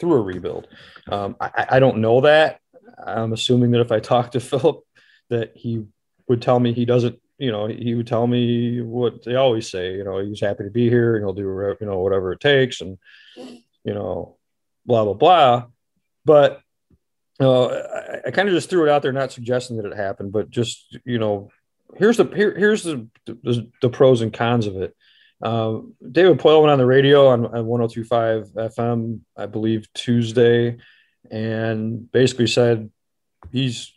through 0.00 0.14
a 0.14 0.20
rebuild? 0.20 0.66
Um, 1.10 1.36
I, 1.40 1.66
I, 1.70 1.78
don't 1.78 1.98
know 1.98 2.22
that. 2.22 2.60
I'm 3.04 3.32
assuming 3.32 3.72
that 3.72 3.80
if 3.80 3.92
I 3.92 4.00
talk 4.00 4.32
to 4.32 4.40
Filip, 4.40 4.80
that 5.28 5.52
he 5.54 5.84
would 6.28 6.42
tell 6.42 6.58
me 6.58 6.72
he 6.72 6.84
doesn't. 6.84 7.20
You 7.38 7.52
know, 7.52 7.66
he 7.66 7.94
would 7.94 8.06
tell 8.06 8.26
me 8.26 8.80
what 8.80 9.22
they 9.24 9.34
always 9.34 9.70
say. 9.70 9.94
You 9.94 10.04
know, 10.04 10.20
he's 10.20 10.40
happy 10.40 10.64
to 10.64 10.70
be 10.70 10.88
here 10.88 11.16
and 11.16 11.24
he'll 11.24 11.34
do 11.34 11.76
you 11.78 11.86
know 11.86 11.98
whatever 11.98 12.32
it 12.32 12.40
takes, 12.40 12.80
and 12.80 12.96
you 13.36 13.92
know, 13.94 14.38
blah 14.86 15.04
blah 15.04 15.12
blah. 15.12 15.66
But 16.24 16.62
uh, 17.40 17.66
I, 17.66 18.28
I 18.28 18.30
kind 18.30 18.48
of 18.48 18.54
just 18.54 18.70
threw 18.70 18.84
it 18.84 18.90
out 18.90 19.02
there, 19.02 19.12
not 19.12 19.32
suggesting 19.32 19.76
that 19.76 19.86
it 19.86 19.96
happened, 19.96 20.32
but 20.32 20.50
just 20.50 20.98
you 21.04 21.18
know, 21.18 21.50
here's 21.96 22.16
the 22.16 22.26
here, 22.34 22.56
here's 22.56 22.82
the, 22.82 23.06
the, 23.26 23.70
the 23.82 23.90
pros 23.90 24.22
and 24.22 24.32
cons 24.32 24.66
of 24.66 24.76
it. 24.76 24.96
Uh, 25.42 25.80
David 26.10 26.38
Poile 26.38 26.62
went 26.62 26.72
on 26.72 26.78
the 26.78 26.86
radio 26.86 27.28
on, 27.28 27.44
on 27.44 27.66
1025 27.66 28.48
FM, 28.54 29.20
I 29.36 29.46
believe 29.46 29.92
Tuesday, 29.92 30.78
and 31.30 32.10
basically 32.10 32.46
said 32.46 32.90
he's 33.52 33.92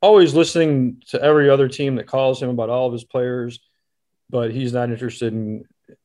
always 0.00 0.34
listening 0.34 1.02
to 1.08 1.20
every 1.20 1.50
other 1.50 1.68
team 1.68 1.96
that 1.96 2.06
calls 2.06 2.40
him 2.40 2.50
about 2.50 2.70
all 2.70 2.86
of 2.86 2.92
his 2.92 3.02
players, 3.02 3.58
but 4.30 4.52
he's 4.52 4.72
not 4.72 4.90
interested 4.90 5.32
in, 5.32 5.64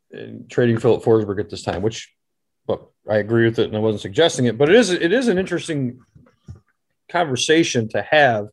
in 0.10 0.48
trading 0.50 0.80
Filip 0.80 1.04
Forsberg 1.04 1.40
at 1.40 1.50
this 1.50 1.64
time, 1.64 1.84
which 1.84 2.12
but 2.68 2.88
I 3.10 3.18
agree 3.18 3.46
with 3.46 3.60
it 3.60 3.68
and 3.68 3.76
I 3.76 3.80
wasn't 3.80 4.02
suggesting 4.02 4.46
it, 4.46 4.58
but 4.58 4.70
it 4.70 4.76
is 4.76 4.90
it 4.92 5.12
is 5.12 5.28
an 5.28 5.38
interesting 5.38 6.00
conversation 7.12 7.90
to 7.90 8.02
have 8.02 8.48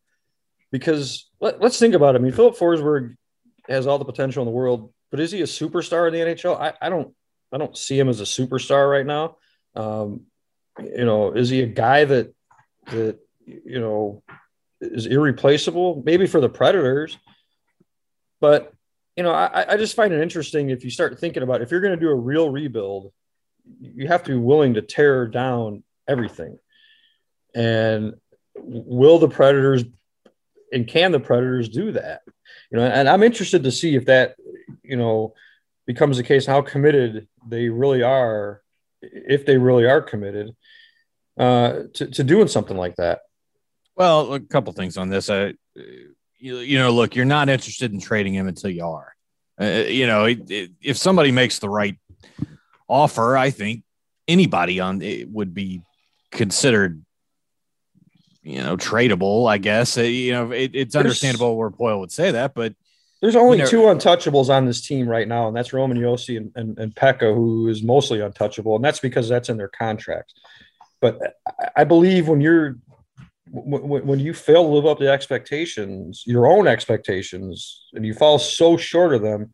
because 0.70 1.28
let, 1.40 1.62
us 1.62 1.78
think 1.78 1.94
about 1.94 2.14
it. 2.14 2.18
I 2.18 2.22
mean, 2.22 2.32
Filip 2.32 2.56
Forsberg 2.56 3.16
has 3.68 3.86
all 3.86 3.98
the 3.98 4.04
potential 4.04 4.42
in 4.42 4.46
the 4.46 4.52
world, 4.52 4.92
but 5.10 5.20
is 5.20 5.30
he 5.30 5.40
a 5.40 5.44
superstar 5.44 6.08
in 6.08 6.14
the 6.14 6.34
NHL? 6.34 6.58
I, 6.58 6.74
I 6.80 6.88
don't, 6.88 7.14
I 7.52 7.58
don't 7.58 7.76
see 7.76 7.98
him 7.98 8.08
as 8.08 8.20
a 8.20 8.24
superstar 8.24 8.90
right 8.90 9.06
now. 9.06 9.36
Um, 9.74 10.22
you 10.78 11.04
know, 11.04 11.32
is 11.32 11.48
he 11.48 11.62
a 11.62 11.66
guy 11.66 12.04
that, 12.04 12.34
that, 12.86 13.18
you 13.44 13.80
know, 13.80 14.22
is 14.80 15.06
irreplaceable? 15.06 16.02
Maybe 16.04 16.26
for 16.26 16.40
the 16.40 16.48
Predators, 16.48 17.16
but 18.40 18.72
you 19.16 19.24
know, 19.24 19.32
I, 19.32 19.72
I 19.72 19.76
just 19.76 19.96
find 19.96 20.12
it 20.12 20.22
interesting 20.22 20.70
if 20.70 20.84
you 20.84 20.90
start 20.90 21.18
thinking 21.18 21.42
about 21.42 21.60
if 21.60 21.72
you're 21.72 21.80
going 21.80 21.98
to 21.98 22.00
do 22.00 22.08
a 22.08 22.14
real 22.14 22.50
rebuild, 22.50 23.12
you 23.80 24.06
have 24.06 24.22
to 24.22 24.30
be 24.30 24.36
willing 24.36 24.74
to 24.74 24.82
tear 24.82 25.26
down 25.26 25.82
everything. 26.06 26.56
And 27.52 28.14
will 28.62 29.18
the 29.18 29.28
Predators 29.28 29.84
and 30.72 30.86
can 30.86 31.12
the 31.12 31.20
Predators 31.20 31.68
do 31.68 31.92
that? 31.92 32.22
You 32.70 32.78
know, 32.78 32.84
and 32.84 33.08
I'm 33.08 33.22
interested 33.22 33.64
to 33.64 33.72
see 33.72 33.94
if 33.94 34.06
that, 34.06 34.36
you 34.82 34.96
know, 34.96 35.34
becomes 35.86 36.16
the 36.16 36.22
case 36.22 36.44
how 36.44 36.62
committed 36.62 37.28
they 37.46 37.68
really 37.68 38.02
are, 38.02 38.62
if 39.00 39.46
they 39.46 39.56
really 39.56 39.86
are 39.86 40.02
committed 40.02 40.54
uh, 41.38 41.84
to, 41.94 42.06
to 42.08 42.24
doing 42.24 42.48
something 42.48 42.76
like 42.76 42.96
that. 42.96 43.20
Well, 43.96 44.34
a 44.34 44.40
couple 44.40 44.72
things 44.72 44.96
on 44.96 45.08
this. 45.08 45.30
I, 45.30 45.54
you, 46.38 46.58
you 46.58 46.78
know, 46.78 46.90
look, 46.90 47.16
you're 47.16 47.24
not 47.24 47.48
interested 47.48 47.92
in 47.92 48.00
trading 48.00 48.34
him 48.34 48.48
until 48.48 48.70
you 48.70 48.84
are. 48.84 49.14
Uh, 49.60 49.84
you 49.88 50.06
know, 50.06 50.26
it, 50.26 50.50
it, 50.50 50.70
if 50.82 50.96
somebody 50.96 51.32
makes 51.32 51.58
the 51.58 51.68
right 51.68 51.98
offer, 52.86 53.36
I 53.36 53.50
think 53.50 53.82
anybody 54.28 54.78
on 54.78 55.02
it 55.02 55.28
would 55.28 55.54
be 55.54 55.82
considered 56.30 57.04
you 58.42 58.62
know, 58.62 58.76
tradable, 58.76 59.48
I 59.48 59.58
guess. 59.58 59.98
Uh, 59.98 60.02
you 60.02 60.32
know, 60.32 60.50
it, 60.52 60.70
it's 60.74 60.96
understandable 60.96 61.56
where 61.56 61.70
Poile 61.70 62.00
would 62.00 62.12
say 62.12 62.30
that, 62.30 62.54
but 62.54 62.74
There's 63.20 63.36
only 63.36 63.58
you 63.58 63.64
know, 63.64 63.70
two 63.70 63.82
untouchables 63.82 64.48
on 64.48 64.64
this 64.64 64.80
team 64.80 65.08
right 65.08 65.26
now, 65.26 65.48
and 65.48 65.56
that's 65.56 65.72
Roman 65.72 65.98
Josi 65.98 66.36
and, 66.36 66.52
and, 66.54 66.78
and 66.78 66.94
Pekka, 66.94 67.34
who 67.34 67.68
is 67.68 67.82
mostly 67.82 68.20
untouchable, 68.20 68.76
and 68.76 68.84
that's 68.84 69.00
because 69.00 69.28
that's 69.28 69.48
in 69.48 69.56
their 69.56 69.68
contracts. 69.68 70.34
But 71.00 71.36
I 71.76 71.84
believe 71.84 72.28
when 72.28 72.40
you're 72.40 72.76
when, 73.50 74.06
when 74.06 74.20
you 74.20 74.34
fail 74.34 74.64
to 74.64 74.68
live 74.68 74.86
up 74.86 74.98
to 74.98 75.08
expectations, 75.08 76.22
your 76.26 76.46
own 76.46 76.66
expectations, 76.66 77.86
and 77.94 78.04
you 78.04 78.14
fall 78.14 78.38
so 78.38 78.76
short 78.76 79.14
of 79.14 79.22
them, 79.22 79.52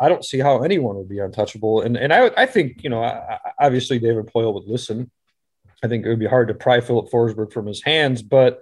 I 0.00 0.08
don't 0.08 0.24
see 0.24 0.38
how 0.38 0.62
anyone 0.62 0.96
would 0.96 1.08
be 1.08 1.18
untouchable. 1.18 1.82
And 1.82 1.96
and 1.96 2.12
I 2.12 2.30
I 2.36 2.46
think 2.46 2.82
you 2.82 2.90
know 2.90 3.02
obviously 3.58 3.98
David 3.98 4.26
Poile 4.26 4.52
would 4.54 4.66
listen. 4.66 5.10
I 5.82 5.88
think 5.88 6.04
it 6.06 6.08
would 6.08 6.18
be 6.18 6.26
hard 6.26 6.48
to 6.48 6.54
pry 6.54 6.80
Filip 6.80 7.10
Forsberg 7.10 7.52
from 7.52 7.66
his 7.66 7.82
hands, 7.82 8.22
but 8.22 8.60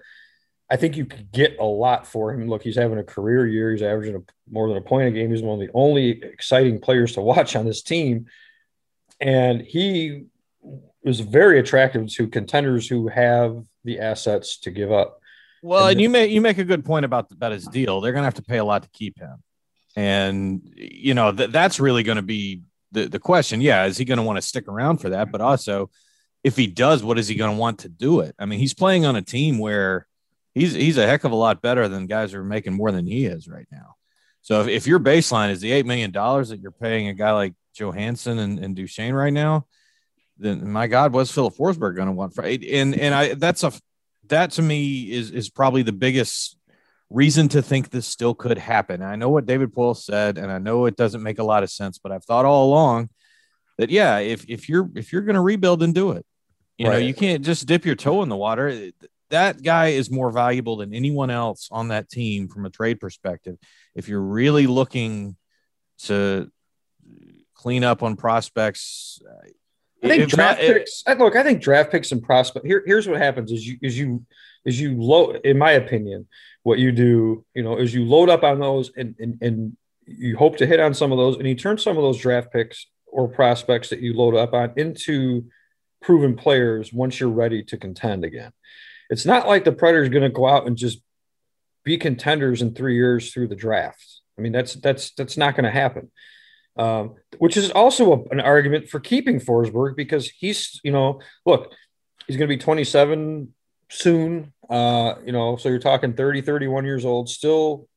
I 0.70 0.76
think 0.76 0.96
you 0.96 1.04
could 1.04 1.32
get 1.32 1.58
a 1.58 1.64
lot 1.64 2.06
for 2.06 2.32
him. 2.32 2.48
Look, 2.48 2.62
he's 2.62 2.76
having 2.76 2.98
a 2.98 3.04
career 3.04 3.46
year. 3.46 3.72
He's 3.72 3.82
averaging 3.82 4.16
a, 4.16 4.22
more 4.50 4.68
than 4.68 4.76
a 4.76 4.80
point 4.82 5.08
a 5.08 5.10
game. 5.10 5.30
He's 5.30 5.42
one 5.42 5.60
of 5.60 5.66
the 5.66 5.72
only 5.74 6.22
exciting 6.22 6.80
players 6.80 7.14
to 7.14 7.20
watch 7.20 7.56
on 7.56 7.66
this 7.66 7.82
team, 7.82 8.26
and 9.20 9.60
he 9.60 10.26
is 11.02 11.20
very 11.20 11.58
attractive 11.58 12.08
to 12.12 12.28
contenders 12.28 12.88
who 12.88 13.08
have 13.08 13.64
the 13.84 13.98
assets 13.98 14.58
to 14.60 14.70
give 14.70 14.92
up. 14.92 15.20
Well, 15.62 15.84
and, 15.84 15.92
and 15.92 16.00
you 16.00 16.08
make 16.08 16.30
you 16.30 16.40
make 16.40 16.58
a 16.58 16.64
good 16.64 16.84
point 16.84 17.04
about 17.04 17.30
about 17.32 17.52
his 17.52 17.66
deal. 17.66 18.00
They're 18.00 18.12
going 18.12 18.22
to 18.22 18.26
have 18.26 18.34
to 18.34 18.42
pay 18.42 18.58
a 18.58 18.64
lot 18.64 18.84
to 18.84 18.88
keep 18.90 19.18
him, 19.18 19.42
and 19.96 20.62
you 20.74 21.14
know 21.14 21.32
th- 21.32 21.50
that's 21.50 21.80
really 21.80 22.02
going 22.02 22.16
to 22.16 22.22
be 22.22 22.62
the 22.92 23.08
the 23.08 23.18
question. 23.18 23.60
Yeah, 23.60 23.86
is 23.86 23.98
he 23.98 24.04
going 24.04 24.18
to 24.18 24.22
want 24.22 24.38
to 24.38 24.42
stick 24.42 24.68
around 24.68 24.98
for 24.98 25.10
that? 25.10 25.30
But 25.30 25.40
also, 25.40 25.90
if 26.42 26.56
he 26.56 26.66
does, 26.66 27.02
what 27.02 27.18
is 27.18 27.28
he 27.28 27.34
going 27.34 27.54
to 27.54 27.60
want 27.60 27.80
to 27.80 27.88
do 27.88 28.20
it? 28.20 28.34
I 28.38 28.46
mean, 28.46 28.58
he's 28.58 28.74
playing 28.74 29.04
on 29.04 29.16
a 29.16 29.22
team 29.22 29.58
where 29.58 30.06
he's 30.54 30.72
he's 30.74 30.96
a 30.96 31.06
heck 31.06 31.24
of 31.24 31.32
a 31.32 31.36
lot 31.36 31.62
better 31.62 31.88
than 31.88 32.06
guys 32.06 32.32
who 32.32 32.38
are 32.38 32.44
making 32.44 32.74
more 32.74 32.90
than 32.90 33.06
he 33.06 33.26
is 33.26 33.48
right 33.48 33.68
now. 33.70 33.96
So 34.42 34.62
if, 34.62 34.68
if 34.68 34.86
your 34.86 35.00
baseline 35.00 35.50
is 35.50 35.60
the 35.60 35.72
eight 35.72 35.86
million 35.86 36.10
dollars 36.10 36.48
that 36.48 36.60
you're 36.60 36.70
paying 36.70 37.08
a 37.08 37.14
guy 37.14 37.32
like 37.32 37.54
Johansen 37.78 38.38
and, 38.38 38.58
and 38.58 38.74
Duchene 38.74 39.14
right 39.14 39.32
now, 39.32 39.66
then 40.38 40.70
my 40.70 40.86
God, 40.86 41.12
what's 41.12 41.30
Filip 41.30 41.54
Forsberg 41.54 41.96
going 41.96 42.06
to 42.06 42.12
want 42.12 42.34
for? 42.34 42.44
And 42.44 42.94
and 42.94 43.14
I 43.14 43.34
that's 43.34 43.62
a 43.62 43.72
that 44.28 44.52
to 44.52 44.62
me 44.62 45.10
is 45.10 45.30
is 45.30 45.50
probably 45.50 45.82
the 45.82 45.92
biggest 45.92 46.56
reason 47.10 47.48
to 47.48 47.60
think 47.60 47.90
this 47.90 48.06
still 48.06 48.34
could 48.34 48.56
happen. 48.56 49.02
I 49.02 49.16
know 49.16 49.28
what 49.28 49.46
David 49.46 49.74
Poile 49.74 49.96
said, 49.96 50.38
and 50.38 50.50
I 50.50 50.58
know 50.58 50.86
it 50.86 50.96
doesn't 50.96 51.22
make 51.22 51.38
a 51.38 51.44
lot 51.44 51.62
of 51.62 51.70
sense, 51.70 51.98
but 51.98 52.12
I've 52.12 52.24
thought 52.24 52.44
all 52.44 52.66
along 52.66 53.10
that 53.78 53.90
yeah, 53.90 54.18
if 54.18 54.44
if 54.48 54.68
you're 54.68 54.88
if 54.94 55.12
you're 55.12 55.22
going 55.22 55.34
to 55.34 55.40
rebuild 55.40 55.82
and 55.82 55.94
do 55.94 56.12
it, 56.12 56.24
you 56.80 56.86
right. 56.86 56.92
know, 56.94 56.98
you 56.98 57.14
can't 57.14 57.44
just 57.44 57.66
dip 57.66 57.84
your 57.84 57.94
toe 57.94 58.22
in 58.22 58.28
the 58.28 58.36
water 58.36 58.90
that 59.30 59.62
guy 59.62 59.88
is 59.88 60.10
more 60.10 60.30
valuable 60.30 60.76
than 60.76 60.92
anyone 60.92 61.30
else 61.30 61.68
on 61.70 61.88
that 61.88 62.08
team 62.08 62.48
from 62.48 62.66
a 62.66 62.70
trade 62.70 63.00
perspective. 63.00 63.56
If 63.94 64.08
you're 64.08 64.20
really 64.20 64.66
looking 64.66 65.36
to 66.04 66.50
clean 67.54 67.84
up 67.84 68.02
on 68.02 68.16
prospects, 68.16 69.22
I 70.02 70.08
think 70.08 70.28
draft 70.28 70.60
not, 70.60 70.66
picks. 70.66 71.02
It, 71.06 71.18
look, 71.18 71.36
I 71.36 71.42
think 71.42 71.62
draft 71.62 71.90
picks 71.90 72.12
and 72.12 72.22
prospect. 72.22 72.66
Here, 72.66 72.82
here's 72.84 73.08
what 73.08 73.20
happens: 73.20 73.52
is 73.52 73.66
you 73.66 73.78
is 73.82 73.98
you 73.98 74.24
is 74.64 74.80
you 74.80 75.00
load. 75.00 75.40
In 75.44 75.58
my 75.58 75.72
opinion, 75.72 76.28
what 76.62 76.78
you 76.78 76.92
do, 76.92 77.44
you 77.54 77.62
know, 77.62 77.78
is 77.78 77.94
you 77.94 78.04
load 78.04 78.28
up 78.28 78.42
on 78.42 78.60
those 78.60 78.90
and 78.96 79.14
and 79.18 79.38
and 79.40 79.76
you 80.06 80.36
hope 80.36 80.56
to 80.56 80.66
hit 80.66 80.80
on 80.80 80.94
some 80.94 81.12
of 81.12 81.18
those, 81.18 81.36
and 81.36 81.46
you 81.46 81.54
turn 81.54 81.78
some 81.78 81.96
of 81.96 82.02
those 82.02 82.18
draft 82.18 82.52
picks 82.52 82.86
or 83.06 83.28
prospects 83.28 83.90
that 83.90 84.00
you 84.00 84.14
load 84.14 84.34
up 84.34 84.54
on 84.54 84.72
into 84.76 85.44
proven 86.02 86.36
players 86.36 86.92
once 86.92 87.20
you're 87.20 87.28
ready 87.28 87.62
to 87.62 87.76
contend 87.76 88.24
again 88.24 88.52
it's 89.10 89.26
not 89.26 89.48
like 89.48 89.64
the 89.64 89.72
Predators 89.72 90.08
going 90.08 90.22
to 90.22 90.28
go 90.30 90.46
out 90.46 90.66
and 90.66 90.76
just 90.76 91.02
be 91.84 91.98
contenders 91.98 92.62
in 92.62 92.74
three 92.74 92.94
years 92.94 93.32
through 93.32 93.48
the 93.48 93.56
draft. 93.56 94.20
I 94.38 94.40
mean, 94.40 94.52
that's 94.52 94.74
that's 94.74 95.10
that's 95.10 95.36
not 95.36 95.56
going 95.56 95.64
to 95.64 95.70
happen. 95.70 96.10
Um, 96.76 97.16
which 97.38 97.56
is 97.56 97.70
also 97.72 98.12
a, 98.12 98.22
an 98.30 98.40
argument 98.40 98.88
for 98.88 99.00
keeping 99.00 99.40
Forsberg 99.40 99.96
because 99.96 100.30
he's, 100.30 100.80
you 100.84 100.92
know, 100.92 101.20
look, 101.44 101.72
he's 102.26 102.36
going 102.36 102.48
to 102.48 102.56
be 102.56 102.62
27 102.62 103.52
soon. 103.90 104.52
Uh, 104.68 105.14
you 105.24 105.32
know, 105.32 105.56
so 105.56 105.68
you're 105.68 105.80
talking 105.80 106.14
30, 106.14 106.42
31 106.42 106.84
years 106.84 107.04
old, 107.04 107.28
still 107.28 107.88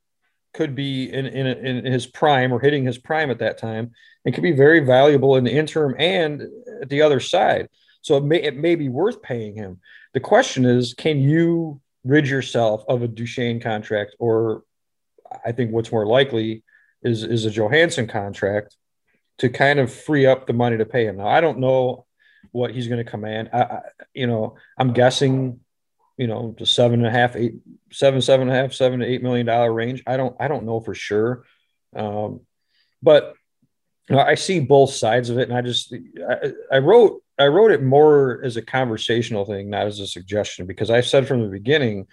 could 0.54 0.76
be 0.76 1.12
in, 1.12 1.28
in, 1.28 1.46
in 1.86 1.86
his 1.86 2.08
prime 2.08 2.52
or 2.52 2.60
hitting 2.60 2.84
his 2.84 2.98
prime 2.98 3.30
at 3.30 3.40
that 3.40 3.60
time 3.60 3.92
and 4.26 4.34
could 4.34 4.44
be 4.44 4.52
very 4.52 4.80
valuable 4.80 5.36
in 5.36 5.44
the 5.44 5.52
interim 5.52 5.96
and 6.00 6.42
at 6.82 6.90
the 6.90 7.04
other 7.04 7.20
side. 7.20 7.70
So 8.04 8.18
it 8.18 8.24
may, 8.24 8.42
it 8.42 8.56
may 8.56 8.76
be 8.76 8.90
worth 8.90 9.22
paying 9.22 9.56
him. 9.56 9.80
The 10.14 10.20
question 10.20 10.66
is, 10.66 10.94
can 10.94 11.20
you 11.20 11.82
rid 12.04 12.28
yourself 12.28 12.84
of 12.88 13.02
a 13.02 13.08
Duchene 13.08 13.60
contract, 13.60 14.16
or 14.20 14.64
I 15.46 15.52
think 15.52 15.72
what's 15.72 15.92
more 15.92 16.06
likely 16.06 16.64
is 17.02 17.24
is 17.24 17.46
a 17.46 17.50
Johansen 17.50 18.08
contract 18.08 18.76
to 19.40 19.50
kind 19.50 19.80
of 19.80 19.92
free 19.92 20.26
up 20.26 20.46
the 20.46 20.54
money 20.54 20.78
to 20.78 20.86
pay 20.86 21.06
him. 21.06 21.18
Now 21.18 21.28
I 21.28 21.42
don't 21.42 21.60
know 21.60 22.06
what 22.52 22.72
he's 22.72 22.88
going 22.88 23.04
to 23.04 23.10
command. 23.10 23.50
I, 23.54 23.62
I, 23.62 23.80
you 24.14 24.28
know, 24.28 24.58
I'm 24.78 24.94
guessing, 24.94 25.62
you 26.18 26.28
know, 26.28 26.56
the 26.58 26.66
seven 26.66 27.00
and 27.00 27.08
a 27.08 27.12
half, 27.12 27.36
eight, 27.36 27.56
seven, 27.92 28.22
seven 28.22 28.48
and 28.48 28.58
a 28.58 28.62
half, 28.62 28.74
seven 28.74 29.00
to 29.00 29.06
eight 29.06 29.24
million 29.24 29.46
dollar 29.46 29.74
range. 29.74 30.04
I 30.06 30.18
don't, 30.18 30.36
I 30.40 30.48
don't 30.48 30.66
know 30.66 30.82
for 30.82 30.94
sure. 30.94 31.46
Um, 31.96 32.42
but 33.02 33.34
you 34.10 34.18
know, 34.18 34.22
I 34.22 34.36
see 34.36 34.60
both 34.60 34.94
sides 34.94 35.30
of 35.30 35.40
it, 35.40 35.48
and 35.48 35.58
I 35.58 35.62
just, 35.62 35.94
I, 36.30 36.52
I 36.72 36.78
wrote 36.80 37.23
I 37.40 37.48
wrote 37.48 37.72
it 37.72 37.82
more 37.82 38.42
as 38.44 38.58
a 38.58 38.62
conversational 38.62 39.46
thing, 39.46 39.70
not 39.70 39.88
as 39.88 40.00
a 40.00 40.08
suggestion, 40.08 40.66
because 40.66 40.90
I 40.90 41.02
said 41.02 41.28
from 41.28 41.42
the 41.42 41.50
beginning, 41.50 42.08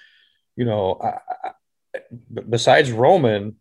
you 0.56 0.64
know, 0.64 0.98
I, 1.02 1.18
I, 1.48 2.00
besides 2.48 2.90
Roman, 2.90 3.56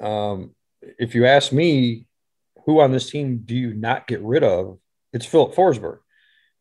um, 0.00 0.54
if 0.82 1.14
you 1.14 1.26
ask 1.26 1.52
me, 1.52 2.06
who 2.66 2.80
on 2.80 2.92
this 2.92 3.10
team 3.10 3.42
do 3.44 3.56
you 3.56 3.72
not 3.72 4.06
get 4.06 4.20
rid 4.20 4.44
of? 4.44 4.78
It's 5.12 5.24
Filip 5.24 5.54
Forsberg. 5.54 6.00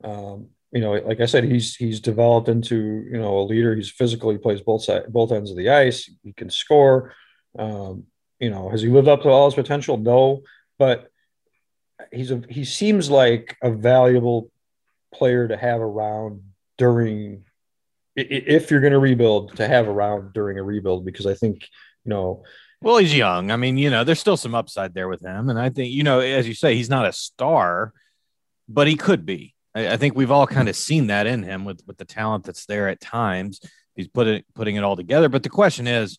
Um, 0.04 0.48
you 0.72 0.82
know, 0.82 0.94
like 0.94 1.20
I 1.20 1.26
said, 1.26 1.44
he's 1.44 1.76
he's 1.76 2.00
developed 2.00 2.50
into 2.50 3.06
you 3.12 3.18
know 3.18 3.40
a 3.40 3.44
leader. 3.44 3.76
He's 3.76 3.90
physical. 3.90 4.32
He 4.32 4.38
plays 4.38 4.62
both 4.62 4.84
side, 4.84 5.12
both 5.12 5.32
ends 5.32 5.52
of 5.52 5.58
the 5.58 5.70
ice. 5.70 6.10
He 6.24 6.34
can 6.34 6.50
score. 6.50 7.14
Um, 7.58 8.06
you 8.40 8.50
know, 8.50 8.70
has 8.70 8.82
he 8.82 8.90
lived 8.90 9.08
up 9.08 9.24
to 9.24 9.30
all 9.30 9.46
his 9.46 9.56
potential? 9.56 9.98
No, 9.98 10.44
but 10.78 11.10
he's 12.12 12.32
a 12.32 12.42
he 12.50 12.66
seems 12.66 13.10
like 13.10 13.58
a 13.62 13.72
valuable 13.72 14.52
player 15.14 15.48
to 15.48 15.58
have 15.58 15.82
around 15.82 16.42
during 16.78 17.44
if 18.16 18.72
you're 18.72 18.82
going 18.82 18.94
to 18.94 19.00
rebuild 19.00 19.56
to 19.58 19.68
have 19.68 19.88
around 19.88 20.34
during 20.34 20.58
a 20.58 20.64
rebuild 20.64 21.06
because 21.06 21.26
I 21.26 21.34
think 21.34 21.62
you 22.04 22.10
know 22.10 22.44
well 22.82 22.98
he's 22.98 23.16
young. 23.16 23.52
I 23.52 23.56
mean 23.56 23.78
you 23.78 23.90
know 23.90 24.04
there's 24.04 24.20
still 24.20 24.38
some 24.38 24.56
upside 24.56 24.94
there 24.94 25.08
with 25.08 25.22
him. 25.22 25.50
And 25.50 25.60
I 25.60 25.70
think 25.70 25.92
you 25.92 26.04
know 26.04 26.20
as 26.20 26.48
you 26.48 26.54
say 26.54 26.76
he's 26.76 26.90
not 26.90 27.08
a 27.08 27.14
star 27.14 27.94
but 28.70 28.88
he 28.88 28.96
could 28.96 29.26
be. 29.26 29.54
I, 29.74 29.94
I 29.94 29.98
think 29.98 30.16
we've 30.16 30.32
all 30.32 30.48
kind 30.48 30.68
of 30.68 30.76
seen 30.76 31.08
that 31.08 31.28
in 31.28 31.44
him 31.44 31.66
with 31.66 31.82
with 31.88 31.98
the 31.98 32.06
talent 32.06 32.46
that's 32.46 32.66
there 32.66 32.90
at 32.90 33.00
times. 33.00 33.62
He's 33.96 34.08
put 34.08 34.28
it 34.28 34.46
putting 34.54 34.76
it 34.76 34.84
all 34.84 34.96
together. 34.96 35.30
But 35.30 35.44
the 35.44 35.50
question 35.50 35.88
is 35.88 36.18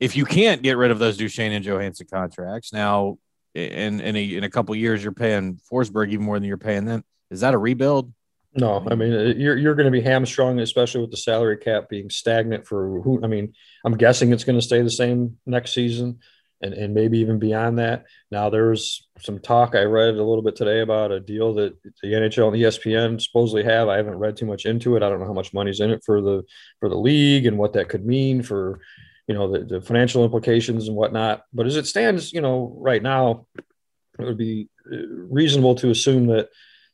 if 0.00 0.16
you 0.16 0.24
can't 0.24 0.62
get 0.62 0.76
rid 0.76 0.90
of 0.90 0.98
those 0.98 1.16
Duchene 1.16 1.52
and 1.52 1.64
Johansen 1.64 2.08
contracts 2.10 2.72
now 2.72 3.18
in 3.54 4.00
in 4.00 4.16
a, 4.16 4.24
in 4.36 4.44
a 4.44 4.50
couple 4.50 4.74
years 4.74 5.02
you're 5.02 5.12
paying 5.12 5.60
Forsberg 5.70 6.10
even 6.10 6.24
more 6.24 6.38
than 6.38 6.48
you're 6.48 6.56
paying 6.56 6.84
them. 6.84 7.04
Is 7.30 7.40
that 7.40 7.54
a 7.54 7.58
rebuild? 7.58 8.12
No, 8.54 8.86
I 8.90 8.94
mean 8.94 9.12
uh, 9.12 9.34
you're 9.36 9.56
you're 9.56 9.74
going 9.74 9.90
to 9.90 9.90
be 9.92 10.00
hamstrung, 10.00 10.58
especially 10.60 11.02
with 11.02 11.10
the 11.10 11.16
salary 11.16 11.58
cap 11.58 11.88
being 11.88 12.10
stagnant 12.10 12.66
for 12.66 13.00
who. 13.02 13.22
I 13.22 13.26
mean, 13.26 13.52
I'm 13.84 13.96
guessing 13.96 14.32
it's 14.32 14.44
going 14.44 14.58
to 14.58 14.64
stay 14.64 14.82
the 14.82 14.90
same 14.90 15.38
next 15.46 15.74
season, 15.74 16.20
and 16.62 16.72
and 16.72 16.94
maybe 16.94 17.18
even 17.18 17.38
beyond 17.38 17.78
that. 17.78 18.04
Now 18.30 18.48
there's 18.48 19.06
some 19.20 19.38
talk 19.38 19.74
I 19.74 19.82
read 19.82 20.14
a 20.14 20.24
little 20.24 20.42
bit 20.42 20.56
today 20.56 20.80
about 20.80 21.12
a 21.12 21.20
deal 21.20 21.54
that 21.54 21.76
the 22.02 22.12
NHL 22.12 22.48
and 22.48 22.56
ESPN 22.56 23.20
supposedly 23.20 23.64
have. 23.64 23.88
I 23.88 23.96
haven't 23.96 24.18
read 24.18 24.36
too 24.36 24.46
much 24.46 24.64
into 24.64 24.96
it. 24.96 25.02
I 25.02 25.08
don't 25.08 25.20
know 25.20 25.26
how 25.26 25.32
much 25.32 25.52
money's 25.52 25.80
in 25.80 25.90
it 25.90 26.02
for 26.04 26.22
the 26.22 26.42
for 26.80 26.88
the 26.88 26.98
league 26.98 27.46
and 27.46 27.58
what 27.58 27.74
that 27.74 27.88
could 27.88 28.06
mean 28.06 28.42
for 28.42 28.80
you 29.28 29.34
know 29.34 29.52
the, 29.52 29.64
the 29.64 29.80
financial 29.80 30.24
implications 30.24 30.88
and 30.88 30.96
whatnot. 30.96 31.44
But 31.52 31.66
as 31.66 31.76
it 31.76 31.86
stands, 31.86 32.32
you 32.32 32.40
know, 32.40 32.74
right 32.78 33.02
now, 33.02 33.46
it 34.18 34.24
would 34.24 34.38
be 34.38 34.68
uh, 34.90 34.96
reasonable 35.06 35.74
to 35.76 35.90
assume 35.90 36.28
that 36.28 36.48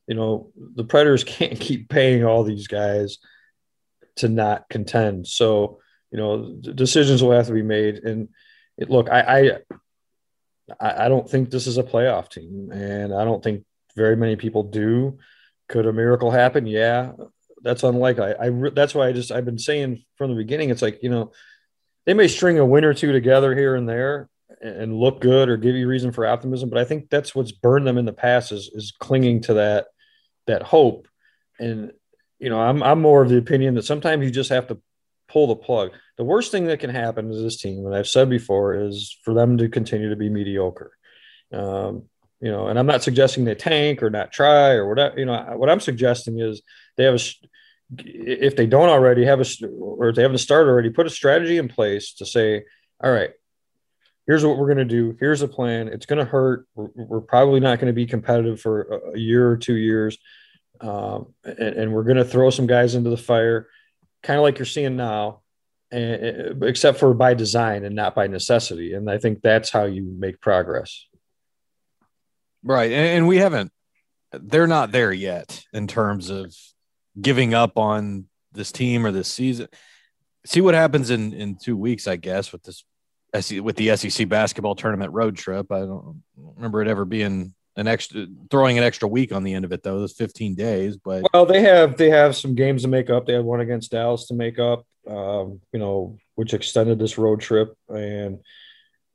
you 0.06 0.16
know 0.16 0.50
the 0.56 0.84
Predators 0.84 1.24
can't 1.24 1.58
keep 1.58 1.88
paying 1.88 2.24
all 2.24 2.42
these 2.42 2.66
guys 2.66 3.18
to 4.16 4.28
not 4.28 4.68
contend. 4.68 5.26
So 5.28 5.78
you 6.10 6.18
know 6.18 6.52
decisions 6.56 7.22
will 7.22 7.32
have 7.32 7.46
to 7.46 7.52
be 7.52 7.62
made. 7.62 7.98
And 7.98 8.28
it, 8.76 8.90
look, 8.90 9.08
I, 9.08 9.60
I 10.80 11.04
I 11.04 11.08
don't 11.08 11.28
think 11.30 11.50
this 11.50 11.68
is 11.68 11.78
a 11.78 11.84
playoff 11.84 12.30
team, 12.30 12.70
and 12.72 13.14
I 13.14 13.24
don't 13.24 13.44
think 13.44 13.64
very 13.96 14.16
many 14.16 14.34
people 14.34 14.64
do. 14.64 15.18
Could 15.68 15.86
a 15.86 15.92
miracle 15.92 16.32
happen? 16.32 16.66
Yeah, 16.66 17.12
that's 17.62 17.84
unlikely. 17.84 18.34
I, 18.34 18.46
I 18.46 18.70
that's 18.74 18.94
why 18.94 19.06
I 19.06 19.12
just 19.12 19.30
I've 19.30 19.44
been 19.44 19.58
saying 19.58 20.04
from 20.16 20.30
the 20.30 20.36
beginning. 20.36 20.70
It's 20.70 20.82
like 20.82 21.00
you 21.00 21.10
know 21.10 21.32
they 22.06 22.14
may 22.14 22.28
string 22.28 22.58
a 22.58 22.66
win 22.66 22.84
or 22.84 22.94
two 22.94 23.12
together 23.12 23.54
here 23.54 23.74
and 23.74 23.88
there 23.88 24.28
and 24.60 24.96
look 24.96 25.20
good 25.20 25.48
or 25.48 25.56
give 25.56 25.74
you 25.74 25.88
reason 25.88 26.12
for 26.12 26.26
optimism. 26.26 26.70
But 26.70 26.78
I 26.78 26.84
think 26.84 27.10
that's 27.10 27.34
what's 27.34 27.52
burned 27.52 27.86
them 27.86 27.98
in 27.98 28.04
the 28.04 28.12
past 28.12 28.52
is, 28.52 28.70
is 28.74 28.92
clinging 28.98 29.42
to 29.42 29.54
that 29.54 29.86
that 30.46 30.62
hope. 30.62 31.08
And 31.58 31.92
you 32.38 32.50
know, 32.50 32.60
I'm 32.60 32.82
I'm 32.82 33.00
more 33.00 33.22
of 33.22 33.28
the 33.28 33.38
opinion 33.38 33.74
that 33.74 33.84
sometimes 33.84 34.24
you 34.24 34.30
just 34.30 34.50
have 34.50 34.68
to 34.68 34.80
pull 35.28 35.46
the 35.46 35.56
plug. 35.56 35.90
The 36.16 36.24
worst 36.24 36.50
thing 36.50 36.66
that 36.66 36.80
can 36.80 36.90
happen 36.90 37.30
to 37.30 37.36
this 37.36 37.56
team, 37.56 37.86
and 37.86 37.94
I've 37.94 38.08
said 38.08 38.28
before, 38.30 38.74
is 38.74 39.16
for 39.24 39.34
them 39.34 39.58
to 39.58 39.68
continue 39.68 40.10
to 40.10 40.16
be 40.16 40.28
mediocre. 40.28 40.92
Um, 41.52 42.04
you 42.40 42.50
know, 42.50 42.66
and 42.66 42.78
I'm 42.78 42.86
not 42.86 43.02
suggesting 43.02 43.44
they 43.44 43.54
tank 43.54 44.02
or 44.02 44.10
not 44.10 44.32
try 44.32 44.72
or 44.72 44.88
whatever. 44.88 45.18
You 45.18 45.24
know, 45.24 45.54
what 45.56 45.70
I'm 45.70 45.80
suggesting 45.80 46.40
is 46.40 46.62
they 46.96 47.04
have 47.04 47.14
a 47.14 47.24
if 47.96 48.56
they 48.56 48.66
don't 48.66 48.88
already 48.88 49.24
have 49.24 49.40
a 49.40 49.66
or 49.78 50.08
if 50.08 50.16
they 50.16 50.22
haven't 50.22 50.38
started 50.38 50.70
already, 50.70 50.90
put 50.90 51.06
a 51.06 51.10
strategy 51.10 51.58
in 51.58 51.68
place 51.68 52.14
to 52.14 52.26
say, 52.26 52.64
all 53.02 53.12
right, 53.12 53.30
here's 54.26 54.44
what 54.44 54.56
we're 54.56 54.72
going 54.72 54.78
to 54.78 54.84
do. 54.84 55.16
Here's 55.20 55.42
a 55.42 55.48
plan. 55.48 55.88
It's 55.88 56.06
going 56.06 56.18
to 56.18 56.30
hurt. 56.30 56.66
We're, 56.74 56.88
we're 56.94 57.20
probably 57.20 57.60
not 57.60 57.78
going 57.78 57.88
to 57.88 57.94
be 57.94 58.06
competitive 58.06 58.60
for 58.60 59.12
a 59.14 59.18
year 59.18 59.48
or 59.50 59.56
two 59.56 59.76
years. 59.76 60.18
Um, 60.80 61.34
and, 61.44 61.58
and, 61.58 61.92
we're 61.92 62.02
going 62.02 62.16
to 62.16 62.24
throw 62.24 62.50
some 62.50 62.66
guys 62.66 62.96
into 62.96 63.08
the 63.08 63.16
fire, 63.16 63.68
kind 64.22 64.38
of 64.38 64.42
like 64.42 64.58
you're 64.58 64.66
seeing 64.66 64.96
now, 64.96 65.42
and, 65.92 66.64
except 66.64 66.98
for 66.98 67.14
by 67.14 67.34
design 67.34 67.84
and 67.84 67.94
not 67.94 68.14
by 68.14 68.26
necessity. 68.26 68.92
And 68.94 69.08
I 69.08 69.18
think 69.18 69.40
that's 69.40 69.70
how 69.70 69.84
you 69.84 70.02
make 70.02 70.40
progress. 70.40 71.06
Right. 72.64 72.90
And, 72.90 73.18
and 73.18 73.28
we 73.28 73.36
haven't, 73.36 73.70
they're 74.32 74.66
not 74.66 74.90
there 74.90 75.12
yet 75.12 75.62
in 75.72 75.86
terms 75.86 76.28
of 76.28 76.52
giving 77.20 77.54
up 77.54 77.78
on 77.78 78.26
this 78.52 78.72
team 78.72 79.06
or 79.06 79.12
this 79.12 79.28
season. 79.28 79.68
See 80.46 80.60
what 80.60 80.74
happens 80.74 81.10
in 81.10 81.32
in 81.32 81.56
two 81.56 81.76
weeks, 81.76 82.06
I 82.06 82.16
guess, 82.16 82.52
with 82.52 82.62
this 82.62 82.84
with 83.60 83.76
the 83.76 83.96
SEC 83.96 84.28
basketball 84.28 84.74
tournament 84.74 85.12
road 85.12 85.36
trip. 85.36 85.72
I 85.72 85.80
don't 85.80 86.22
remember 86.36 86.82
it 86.82 86.88
ever 86.88 87.04
being 87.04 87.54
an 87.76 87.88
extra 87.88 88.26
throwing 88.50 88.78
an 88.78 88.84
extra 88.84 89.08
week 89.08 89.32
on 89.32 89.42
the 89.42 89.54
end 89.54 89.64
of 89.64 89.72
it 89.72 89.82
though. 89.82 89.98
Those 89.98 90.12
15 90.12 90.54
days, 90.54 90.96
but 90.96 91.24
well, 91.32 91.46
they 91.46 91.62
have 91.62 91.96
they 91.96 92.10
have 92.10 92.36
some 92.36 92.54
games 92.54 92.82
to 92.82 92.88
make 92.88 93.10
up. 93.10 93.26
They 93.26 93.34
had 93.34 93.44
one 93.44 93.60
against 93.60 93.90
Dallas 93.90 94.26
to 94.28 94.34
make 94.34 94.58
up, 94.58 94.86
um, 95.08 95.60
you 95.72 95.80
know, 95.80 96.18
which 96.34 96.54
extended 96.54 96.98
this 96.98 97.18
road 97.18 97.40
trip, 97.40 97.76
and 97.88 98.38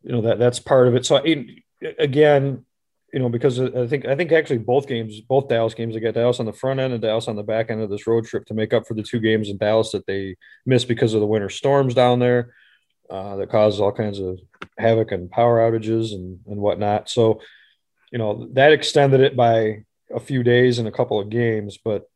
you 0.03 0.11
know 0.11 0.21
that 0.21 0.39
that's 0.39 0.59
part 0.59 0.87
of 0.87 0.95
it. 0.95 1.05
So 1.05 1.23
again, 1.97 2.65
you 3.13 3.19
know, 3.19 3.29
because 3.29 3.59
I 3.59 3.87
think 3.87 4.05
I 4.05 4.15
think 4.15 4.31
actually 4.31 4.59
both 4.59 4.87
games, 4.87 5.19
both 5.21 5.47
Dallas 5.47 5.73
games, 5.73 5.93
they 5.93 5.99
got 5.99 6.13
Dallas 6.13 6.39
on 6.39 6.45
the 6.45 6.53
front 6.53 6.79
end 6.79 6.93
and 6.93 7.01
Dallas 7.01 7.27
on 7.27 7.35
the 7.35 7.43
back 7.43 7.71
end 7.71 7.81
of 7.81 7.89
this 7.89 8.07
road 8.07 8.25
trip 8.25 8.45
to 8.45 8.53
make 8.53 8.73
up 8.73 8.87
for 8.87 8.93
the 8.93 9.03
two 9.03 9.19
games 9.19 9.49
in 9.49 9.57
Dallas 9.57 9.91
that 9.91 10.05
they 10.05 10.35
missed 10.65 10.87
because 10.87 11.13
of 11.13 11.19
the 11.19 11.27
winter 11.27 11.49
storms 11.49 11.93
down 11.93 12.19
there 12.19 12.53
uh, 13.09 13.35
that 13.37 13.49
caused 13.49 13.81
all 13.81 13.91
kinds 13.91 14.19
of 14.19 14.39
havoc 14.77 15.11
and 15.11 15.31
power 15.31 15.59
outages 15.59 16.13
and 16.13 16.39
and 16.47 16.59
whatnot. 16.59 17.09
So, 17.09 17.41
you 18.11 18.19
know, 18.19 18.47
that 18.53 18.73
extended 18.73 19.21
it 19.21 19.35
by 19.35 19.85
a 20.13 20.19
few 20.19 20.43
days 20.43 20.79
and 20.79 20.87
a 20.87 20.91
couple 20.91 21.19
of 21.19 21.29
games. 21.29 21.77
But 21.83 22.09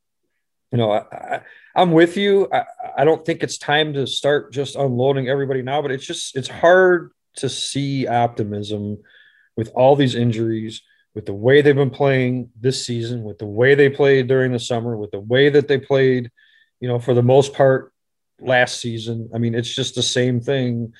you 0.71 0.77
know, 0.77 0.91
I, 0.91 1.41
I, 1.75 1.81
am 1.81 1.91
with 1.91 2.17
you. 2.17 2.49
I, 2.51 2.63
I 2.97 3.05
don't 3.05 3.25
think 3.25 3.43
it's 3.43 3.57
time 3.57 3.93
to 3.93 4.07
start 4.07 4.51
just 4.51 4.75
unloading 4.75 5.27
everybody 5.27 5.61
now, 5.61 5.81
but 5.81 5.91
it's 5.91 6.05
just 6.05 6.35
it's 6.35 6.47
hard 6.47 7.11
to 7.37 7.49
see 7.49 8.07
optimism 8.07 8.99
with 9.55 9.71
all 9.75 9.95
these 9.95 10.15
injuries, 10.15 10.81
with 11.13 11.25
the 11.25 11.33
way 11.33 11.61
they've 11.61 11.75
been 11.75 11.89
playing 11.89 12.49
this 12.59 12.85
season, 12.85 13.23
with 13.23 13.37
the 13.37 13.45
way 13.45 13.75
they 13.75 13.89
played 13.89 14.27
during 14.27 14.51
the 14.51 14.59
summer, 14.59 14.97
with 14.97 15.11
the 15.11 15.19
way 15.19 15.49
that 15.49 15.67
they 15.67 15.77
played, 15.77 16.31
you 16.79 16.87
know, 16.87 16.99
for 16.99 17.13
the 17.13 17.21
most 17.23 17.53
part 17.53 17.93
last 18.39 18.79
season. 18.79 19.29
I 19.33 19.37
mean, 19.37 19.55
it's 19.55 19.73
just 19.73 19.95
the 19.95 20.03
same 20.03 20.41
thing 20.41 20.93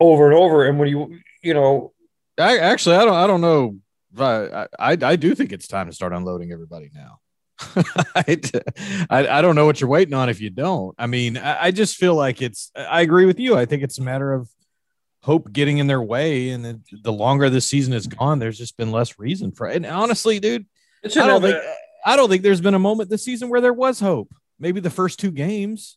over 0.00 0.26
and 0.26 0.38
over. 0.38 0.64
And 0.66 0.78
when 0.78 0.88
you, 0.88 1.18
you 1.42 1.54
know, 1.54 1.92
I 2.38 2.58
actually, 2.58 2.96
I 2.96 3.04
don't, 3.04 3.14
I 3.14 3.26
don't 3.26 3.40
know. 3.40 3.76
I, 4.16 4.66
I, 4.78 4.96
I 5.02 5.16
do 5.16 5.34
think 5.34 5.52
it's 5.52 5.66
time 5.66 5.86
to 5.86 5.92
start 5.92 6.12
unloading 6.12 6.52
everybody 6.52 6.90
now. 6.94 7.18
I, 8.16 8.38
I, 9.10 9.42
don't 9.42 9.54
know 9.54 9.64
what 9.64 9.80
you're 9.80 9.90
waiting 9.90 10.14
on 10.14 10.28
if 10.28 10.40
you 10.40 10.50
don't. 10.50 10.94
I 10.98 11.06
mean, 11.06 11.36
I, 11.36 11.66
I 11.66 11.70
just 11.70 11.96
feel 11.96 12.14
like 12.14 12.42
it's, 12.42 12.70
I 12.76 13.00
agree 13.02 13.26
with 13.26 13.38
you. 13.38 13.56
I 13.56 13.64
think 13.64 13.82
it's 13.82 13.98
a 13.98 14.02
matter 14.02 14.32
of 14.32 14.48
hope 15.24 15.52
getting 15.52 15.78
in 15.78 15.86
their 15.86 16.02
way. 16.02 16.50
And 16.50 16.66
it, 16.66 16.76
the 17.02 17.12
longer 17.12 17.48
this 17.48 17.66
season 17.66 17.94
has 17.94 18.06
gone, 18.06 18.38
there's 18.38 18.58
just 18.58 18.76
been 18.76 18.92
less 18.92 19.18
reason 19.18 19.52
for 19.52 19.66
it. 19.66 19.76
And 19.76 19.86
honestly, 19.86 20.38
dude, 20.38 20.66
it's 21.02 21.16
I 21.16 21.26
don't 21.26 21.40
think 21.40 21.56
I 22.04 22.16
don't 22.16 22.28
think 22.28 22.42
there's 22.42 22.60
been 22.60 22.74
a 22.74 22.78
moment 22.78 23.08
this 23.08 23.24
season 23.24 23.48
where 23.48 23.62
there 23.62 23.72
was 23.72 24.00
hope. 24.00 24.34
Maybe 24.58 24.80
the 24.80 24.90
first 24.90 25.18
two 25.18 25.30
games. 25.30 25.96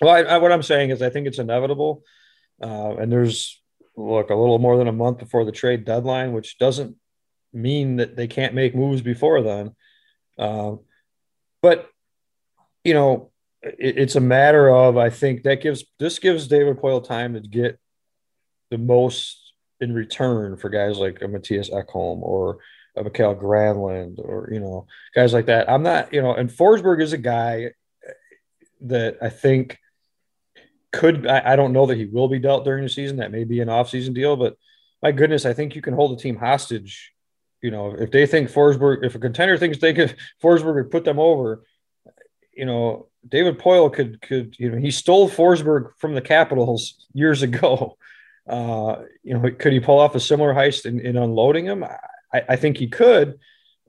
Well, 0.00 0.14
I, 0.14 0.22
I, 0.22 0.38
what 0.38 0.52
I'm 0.52 0.62
saying 0.62 0.90
is, 0.90 1.02
I 1.02 1.10
think 1.10 1.26
it's 1.26 1.38
inevitable. 1.38 2.02
Uh, 2.60 2.96
and 2.96 3.10
there's 3.10 3.60
look 3.96 4.30
a 4.30 4.34
little 4.34 4.58
more 4.58 4.76
than 4.76 4.88
a 4.88 4.92
month 4.92 5.18
before 5.18 5.44
the 5.44 5.52
trade 5.52 5.84
deadline, 5.84 6.32
which 6.32 6.58
doesn't 6.58 6.96
mean 7.52 7.96
that 7.96 8.16
they 8.16 8.26
can't 8.26 8.54
make 8.54 8.74
moves 8.74 9.02
before 9.02 9.42
then. 9.42 9.74
Uh, 10.36 10.76
but 11.62 11.88
you 12.84 12.94
know, 12.94 13.30
it, 13.62 13.98
it's 13.98 14.16
a 14.16 14.20
matter 14.20 14.68
of 14.68 14.96
I 14.96 15.10
think 15.10 15.44
that 15.44 15.62
gives 15.62 15.84
this 15.98 16.18
gives 16.18 16.48
David 16.48 16.78
Poile 16.78 17.04
time 17.04 17.34
to 17.34 17.40
get 17.40 17.78
the 18.70 18.78
most 18.78 19.52
in 19.80 19.94
return 19.94 20.56
for 20.56 20.68
guys 20.68 20.98
like 20.98 21.22
a 21.22 21.26
Mattias 21.26 21.70
Ekholm 21.70 22.20
or 22.22 22.58
a 22.96 23.04
Mikael 23.04 23.36
Granlund 23.36 24.18
or 24.18 24.48
you 24.52 24.60
know 24.60 24.86
guys 25.14 25.32
like 25.32 25.46
that. 25.46 25.70
I'm 25.70 25.82
not 25.82 26.12
you 26.12 26.22
know, 26.22 26.34
and 26.34 26.50
Forsberg 26.50 27.02
is 27.02 27.12
a 27.12 27.18
guy 27.18 27.72
that 28.82 29.18
I 29.22 29.28
think 29.28 29.78
could 30.92 31.26
I, 31.26 31.52
I, 31.52 31.56
don't 31.56 31.72
know 31.72 31.86
that 31.86 31.96
he 31.96 32.06
will 32.06 32.28
be 32.28 32.38
dealt 32.38 32.64
during 32.64 32.82
the 32.82 32.88
season. 32.88 33.18
That 33.18 33.32
may 33.32 33.44
be 33.44 33.60
an 33.60 33.68
offseason 33.68 34.14
deal, 34.14 34.36
but 34.36 34.56
my 35.02 35.12
goodness, 35.12 35.44
I 35.44 35.52
think 35.52 35.74
you 35.74 35.82
can 35.82 35.94
hold 35.94 36.18
a 36.18 36.22
team 36.22 36.36
hostage. 36.36 37.12
You 37.62 37.70
know, 37.70 37.94
if 37.98 38.10
they 38.10 38.26
think 38.26 38.50
Forsberg, 38.50 39.04
if 39.04 39.14
a 39.14 39.18
contender 39.18 39.58
thinks 39.58 39.78
they 39.78 39.94
could 39.94 40.16
Forsberg 40.42 40.74
would 40.76 40.90
put 40.90 41.04
them 41.04 41.18
over, 41.18 41.64
you 42.52 42.64
know, 42.64 43.08
David 43.28 43.58
Poile 43.58 43.92
could 43.92 44.20
could 44.20 44.56
you 44.58 44.70
know 44.70 44.78
he 44.78 44.90
stole 44.90 45.28
Forsberg 45.28 45.90
from 45.98 46.14
the 46.14 46.22
Capitals 46.22 47.06
years 47.12 47.42
ago. 47.42 47.96
Uh, 48.48 49.02
you 49.22 49.34
know, 49.34 49.50
could 49.50 49.72
he 49.72 49.80
pull 49.80 49.98
off 49.98 50.14
a 50.14 50.20
similar 50.20 50.54
heist 50.54 50.86
in, 50.86 51.00
in 51.00 51.16
unloading 51.16 51.66
him? 51.66 51.84
I, 51.84 52.42
I, 52.48 52.56
think 52.56 52.78
he 52.78 52.88
could, 52.88 53.38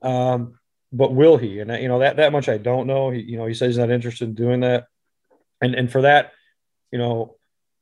um, 0.02 0.58
but 0.92 1.14
will 1.14 1.38
he? 1.38 1.60
And 1.60 1.70
you 1.82 1.88
know 1.88 2.00
that 2.00 2.16
that 2.16 2.32
much 2.32 2.48
I 2.48 2.58
don't 2.58 2.86
know. 2.86 3.10
He, 3.10 3.20
you 3.20 3.38
know, 3.38 3.46
he 3.46 3.54
says 3.54 3.68
he's 3.68 3.78
not 3.78 3.90
interested 3.90 4.28
in 4.28 4.34
doing 4.34 4.60
that, 4.60 4.84
and 5.62 5.74
and 5.74 5.90
for 5.90 6.02
that, 6.02 6.32
you 6.92 6.98
know, 6.98 7.36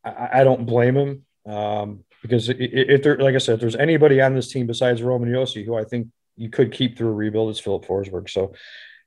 I, 0.05 0.41
I 0.41 0.45
don't 0.45 0.67
blame 0.67 0.97
him 0.97 1.27
um, 1.47 2.05
because 2.23 2.49
if 2.49 3.03
there, 3.03 3.19
like 3.19 3.35
I 3.35 3.39
said, 3.39 3.55
if 3.55 3.61
there's 3.61 3.77
anybody 3.77 4.21
on 4.21 4.35
this 4.35 4.53
team 4.53 4.67
besides 4.67 5.03
Roman 5.03 5.31
Josi 5.31 5.65
who 5.65 5.77
I 5.77 5.85
think 5.85 6.09
you 6.37 6.51
could 6.51 6.73
keep 6.73 6.97
through 6.97 7.09
a 7.09 7.13
rebuild, 7.13 7.51
it's 7.51 7.61
Filip 7.61 7.87
Forsberg. 7.87 8.31
So, 8.31 8.53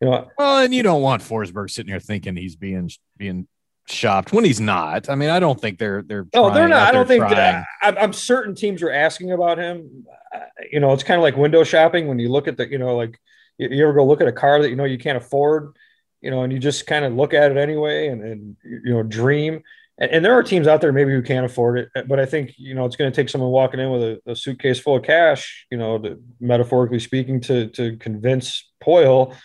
you 0.02 0.10
know, 0.10 0.30
well, 0.38 0.60
and 0.60 0.74
you 0.74 0.84
don't 0.84 1.02
want 1.02 1.22
Forsberg 1.22 1.70
sitting 1.70 1.92
here 1.92 2.00
thinking 2.00 2.36
he's 2.36 2.56
being 2.56 2.90
being 3.18 3.48
shopped 3.92 4.34
when 4.34 4.46
he's 4.46 4.62
not. 4.62 5.10
I 5.10 5.16
mean, 5.16 5.30
I 5.30 5.40
don't 5.40 5.60
think 5.60 5.80
they're 5.80 6.02
they're. 6.02 6.28
Oh, 6.34 6.54
they're 6.54 6.68
not. 6.68 6.88
I 6.88 6.92
don't 6.92 7.08
think. 7.08 7.28
That, 7.30 7.66
I'm 7.82 8.14
certain 8.14 8.56
teams 8.56 8.82
are 8.82 8.92
asking 8.92 9.32
about 9.32 9.58
him. 9.58 10.06
Uh, 10.34 10.40
you 10.72 10.80
know, 10.80 10.94
it's 10.94 11.04
kind 11.04 11.18
of 11.18 11.24
like 11.24 11.36
window 11.36 11.64
shopping 11.64 12.08
when 12.08 12.20
you 12.20 12.30
look 12.30 12.48
at 12.48 12.58
the. 12.58 12.70
You 12.70 12.78
know, 12.78 12.96
like 12.96 13.20
you 13.58 13.84
ever 13.84 13.94
go 13.94 14.06
look 14.06 14.22
at 14.22 14.28
a 14.28 14.32
car 14.32 14.62
that 14.62 14.70
you 14.70 14.76
know 14.76 14.86
you 14.86 14.98
can't 14.98 15.18
afford. 15.18 15.76
You 16.22 16.30
know, 16.30 16.44
and 16.44 16.54
you 16.54 16.60
just 16.60 16.86
kind 16.86 17.04
of 17.04 17.14
look 17.14 17.34
at 17.34 17.52
it 17.52 17.58
anyway, 17.58 18.08
and 18.08 18.24
and 18.24 18.56
you 18.64 18.94
know 18.94 19.04
dream. 19.04 19.62
And, 19.98 20.12
and 20.12 20.26
there 20.26 20.34
are 20.34 20.44
teams 20.44 20.68
out 20.68 20.82
there 20.82 20.92
maybe 20.92 21.12
who 21.12 21.22
can't 21.22 21.46
afford 21.46 21.80
it, 21.80 22.08
but 22.08 22.20
I 22.20 22.26
think 22.26 22.54
you 22.58 22.74
know 22.74 22.86
it's 22.86 22.96
going 22.96 23.12
to 23.12 23.16
take 23.16 23.30
someone 23.30 23.52
walking 23.52 23.80
in 23.80 23.92
with 23.92 24.04
a, 24.04 24.22
a 24.32 24.36
suitcase 24.36 24.80
full 24.80 24.98
of 24.98 25.04
cash. 25.04 25.66
You 25.72 25.78
know, 25.78 25.98
to, 26.00 26.22
metaphorically 26.40 27.00
speaking, 27.00 27.42
to 27.42 27.68
to 27.70 27.98
convince 27.98 28.70
Poile 28.84 29.36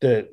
that 0.00 0.28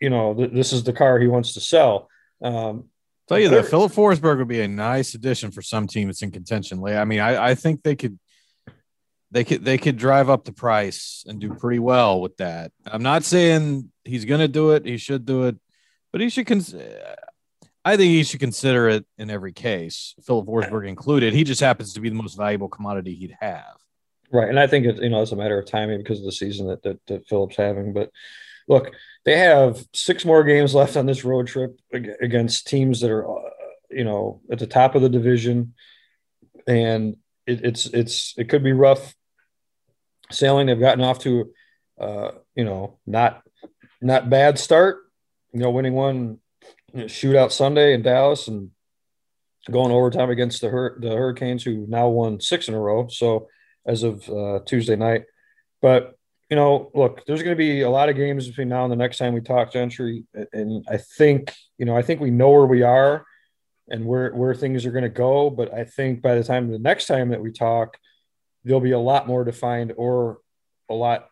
you 0.00 0.10
know 0.10 0.34
th- 0.34 0.52
this 0.52 0.72
is 0.72 0.84
the 0.84 0.92
car 0.92 1.18
he 1.18 1.28
wants 1.28 1.54
to 1.54 1.60
sell 1.60 2.09
um, 2.42 2.90
Tell 3.30 3.38
you 3.38 3.48
that 3.50 3.66
Filip 3.66 3.92
Forsberg 3.92 4.38
would 4.38 4.48
be 4.48 4.60
a 4.60 4.66
nice 4.66 5.14
addition 5.14 5.52
for 5.52 5.62
some 5.62 5.86
team 5.86 6.08
that's 6.08 6.22
in 6.22 6.32
contention. 6.32 6.84
I 6.84 7.04
mean, 7.04 7.20
I, 7.20 7.50
I 7.50 7.54
think 7.54 7.84
they 7.84 7.94
could 7.94 8.18
they 9.30 9.44
could 9.44 9.64
they 9.64 9.78
could 9.78 9.96
drive 9.96 10.28
up 10.28 10.44
the 10.44 10.52
price 10.52 11.24
and 11.28 11.40
do 11.40 11.54
pretty 11.54 11.78
well 11.78 12.20
with 12.20 12.36
that. 12.38 12.72
I'm 12.84 13.04
not 13.04 13.22
saying 13.22 13.92
he's 14.04 14.24
going 14.24 14.40
to 14.40 14.48
do 14.48 14.72
it. 14.72 14.84
He 14.84 14.96
should 14.96 15.24
do 15.26 15.44
it, 15.44 15.56
but 16.10 16.20
he 16.20 16.28
should. 16.28 16.46
Cons- 16.46 16.74
I 17.84 17.96
think 17.96 18.10
he 18.10 18.24
should 18.24 18.40
consider 18.40 18.88
it 18.88 19.06
in 19.16 19.30
every 19.30 19.52
case, 19.52 20.16
Filip 20.24 20.46
Forsberg 20.46 20.88
included. 20.88 21.32
He 21.32 21.44
just 21.44 21.60
happens 21.60 21.94
to 21.94 22.00
be 22.00 22.08
the 22.08 22.16
most 22.16 22.36
valuable 22.36 22.68
commodity 22.68 23.14
he'd 23.14 23.36
have. 23.40 23.76
Right, 24.32 24.48
and 24.48 24.58
I 24.58 24.66
think 24.66 24.86
it's 24.86 25.00
you 25.00 25.08
know 25.08 25.22
it's 25.22 25.30
a 25.30 25.36
matter 25.36 25.56
of 25.56 25.66
timing 25.66 25.98
because 25.98 26.18
of 26.18 26.24
the 26.24 26.32
season 26.32 26.66
that 26.66 26.82
that, 26.82 26.98
that 27.06 27.28
Filip's 27.28 27.56
having. 27.56 27.92
But 27.92 28.10
look, 28.70 28.94
they 29.24 29.36
have 29.36 29.84
six 29.92 30.24
more 30.24 30.44
games 30.44 30.74
left 30.74 30.96
on 30.96 31.04
this 31.04 31.24
road 31.24 31.48
trip 31.48 31.78
against 31.92 32.68
teams 32.68 33.00
that 33.00 33.10
are, 33.10 33.28
uh, 33.28 33.50
you 33.90 34.04
know, 34.04 34.40
at 34.50 34.60
the 34.60 34.66
top 34.66 34.94
of 34.94 35.02
the 35.02 35.08
division, 35.08 35.74
and 36.66 37.16
it, 37.46 37.64
it's 37.64 37.86
it's 37.86 38.34
it 38.38 38.48
could 38.48 38.62
be 38.62 38.72
rough 38.72 39.14
sailing. 40.30 40.68
They've 40.68 40.78
gotten 40.78 41.04
off 41.04 41.18
to, 41.20 41.52
uh, 42.00 42.30
you 42.54 42.64
know, 42.64 42.98
not 43.06 43.42
not 44.00 44.30
bad 44.30 44.58
start. 44.58 44.98
You 45.52 45.60
know, 45.60 45.70
winning 45.70 45.94
one 45.94 46.38
you 46.94 47.00
know, 47.00 47.04
shootout 47.06 47.50
Sunday 47.50 47.92
in 47.92 48.02
Dallas 48.02 48.46
and 48.46 48.70
going 49.68 49.90
overtime 49.90 50.30
against 50.30 50.60
the 50.60 50.68
Hur- 50.68 51.00
the 51.00 51.10
Hurricanes, 51.10 51.64
who 51.64 51.86
now 51.88 52.08
won 52.08 52.40
six 52.40 52.68
in 52.68 52.74
a 52.74 52.80
row. 52.80 53.08
So 53.08 53.48
as 53.84 54.04
of 54.04 54.28
uh, 54.30 54.60
Tuesday 54.64 54.94
night, 54.94 55.24
but 55.82 56.19
you 56.50 56.56
know, 56.56 56.90
look, 56.94 57.24
there's 57.26 57.42
going 57.42 57.56
to 57.56 57.58
be 57.58 57.82
a 57.82 57.90
lot 57.90 58.08
of 58.08 58.16
games 58.16 58.48
between 58.48 58.68
now 58.68 58.82
and 58.82 58.92
the 58.92 58.96
next 58.96 59.18
time 59.18 59.34
we 59.34 59.40
talk, 59.40 59.72
Gentry, 59.72 60.24
and 60.52 60.84
I 60.90 60.96
think 60.96 61.54
you 61.78 61.86
know, 61.86 61.96
I 61.96 62.02
think 62.02 62.20
we 62.20 62.30
know 62.30 62.50
where 62.50 62.66
we 62.66 62.82
are 62.82 63.24
and 63.88 64.04
where 64.04 64.32
where 64.32 64.54
things 64.54 64.84
are 64.84 64.90
going 64.90 65.04
to 65.04 65.08
go. 65.08 65.48
But 65.48 65.72
I 65.72 65.84
think 65.84 66.22
by 66.22 66.34
the 66.34 66.44
time 66.44 66.70
the 66.70 66.78
next 66.78 67.06
time 67.06 67.30
that 67.30 67.40
we 67.40 67.52
talk, 67.52 67.96
there'll 68.64 68.80
be 68.80 68.90
a 68.90 68.98
lot 68.98 69.28
more 69.28 69.44
defined 69.44 69.92
or 69.96 70.38
a 70.88 70.94
lot 70.94 71.28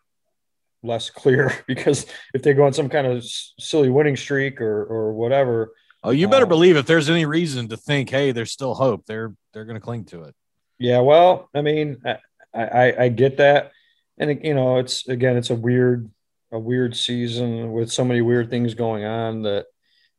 less 0.81 1.09
clear 1.09 1.53
because 1.67 2.05
if 2.33 2.41
they 2.41 2.53
go 2.53 2.65
on 2.65 2.73
some 2.73 2.89
kind 2.89 3.05
of 3.05 3.23
silly 3.25 3.89
winning 3.89 4.15
streak 4.15 4.61
or 4.61 4.85
or 4.85 5.13
whatever. 5.13 5.73
Oh, 6.01 6.11
you 6.11 6.29
better 6.29 6.45
uh, 6.45 6.49
believe 6.49 6.77
if 6.77 6.85
there's 6.85 7.09
any 7.09 7.25
reason 7.25 7.67
to 7.69 7.77
think, 7.77 8.09
hey, 8.09 8.31
there's 8.31 8.53
still 8.53 8.73
hope, 8.73 9.05
they're 9.05 9.35
they're 9.53 9.65
going 9.65 9.75
to 9.75 9.81
cling 9.81 10.05
to 10.05 10.23
it. 10.23 10.35
Yeah, 10.77 11.01
well, 11.01 11.49
I 11.53 11.61
mean, 11.61 11.97
I, 12.05 12.19
I 12.53 12.95
I 12.97 13.09
get 13.09 13.37
that, 13.37 13.73
and 14.19 14.43
you 14.43 14.53
know, 14.53 14.77
it's 14.77 15.07
again, 15.07 15.37
it's 15.37 15.49
a 15.49 15.55
weird 15.55 16.09
a 16.51 16.59
weird 16.59 16.95
season 16.95 17.71
with 17.71 17.91
so 17.91 18.03
many 18.03 18.21
weird 18.21 18.49
things 18.49 18.73
going 18.73 19.05
on 19.05 19.43
that 19.43 19.65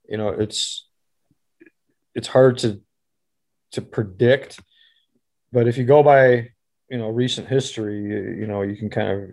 you 0.08 0.16
know 0.16 0.28
it's 0.28 0.88
it's 2.14 2.28
hard 2.28 2.58
to 2.58 2.80
to 3.72 3.82
predict. 3.82 4.60
But 5.52 5.68
if 5.68 5.76
you 5.76 5.84
go 5.84 6.02
by 6.02 6.50
you 6.88 6.98
know 6.98 7.08
recent 7.08 7.48
history 7.48 8.02
you, 8.02 8.46
know 8.46 8.62
you 8.62 8.76
can 8.76 8.90
kind 8.90 9.10
of 9.10 9.30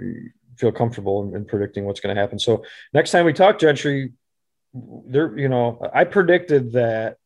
feel 0.58 0.72
comfortable 0.72 1.24
in, 1.24 1.36
in 1.36 1.46
predicting 1.46 1.86
what's 1.86 2.00
going 2.00 2.16
to 2.16 2.22
happen. 2.22 2.40
So 2.40 2.64
next 2.94 3.12
time 3.12 3.26
we 3.26 3.34
talk 3.34 3.60
gentry 3.60 4.12
there 5.06 5.38
you 5.38 5.50
know 5.50 5.80
i 5.94 6.04
predicted 6.04 6.74
that 6.74 7.18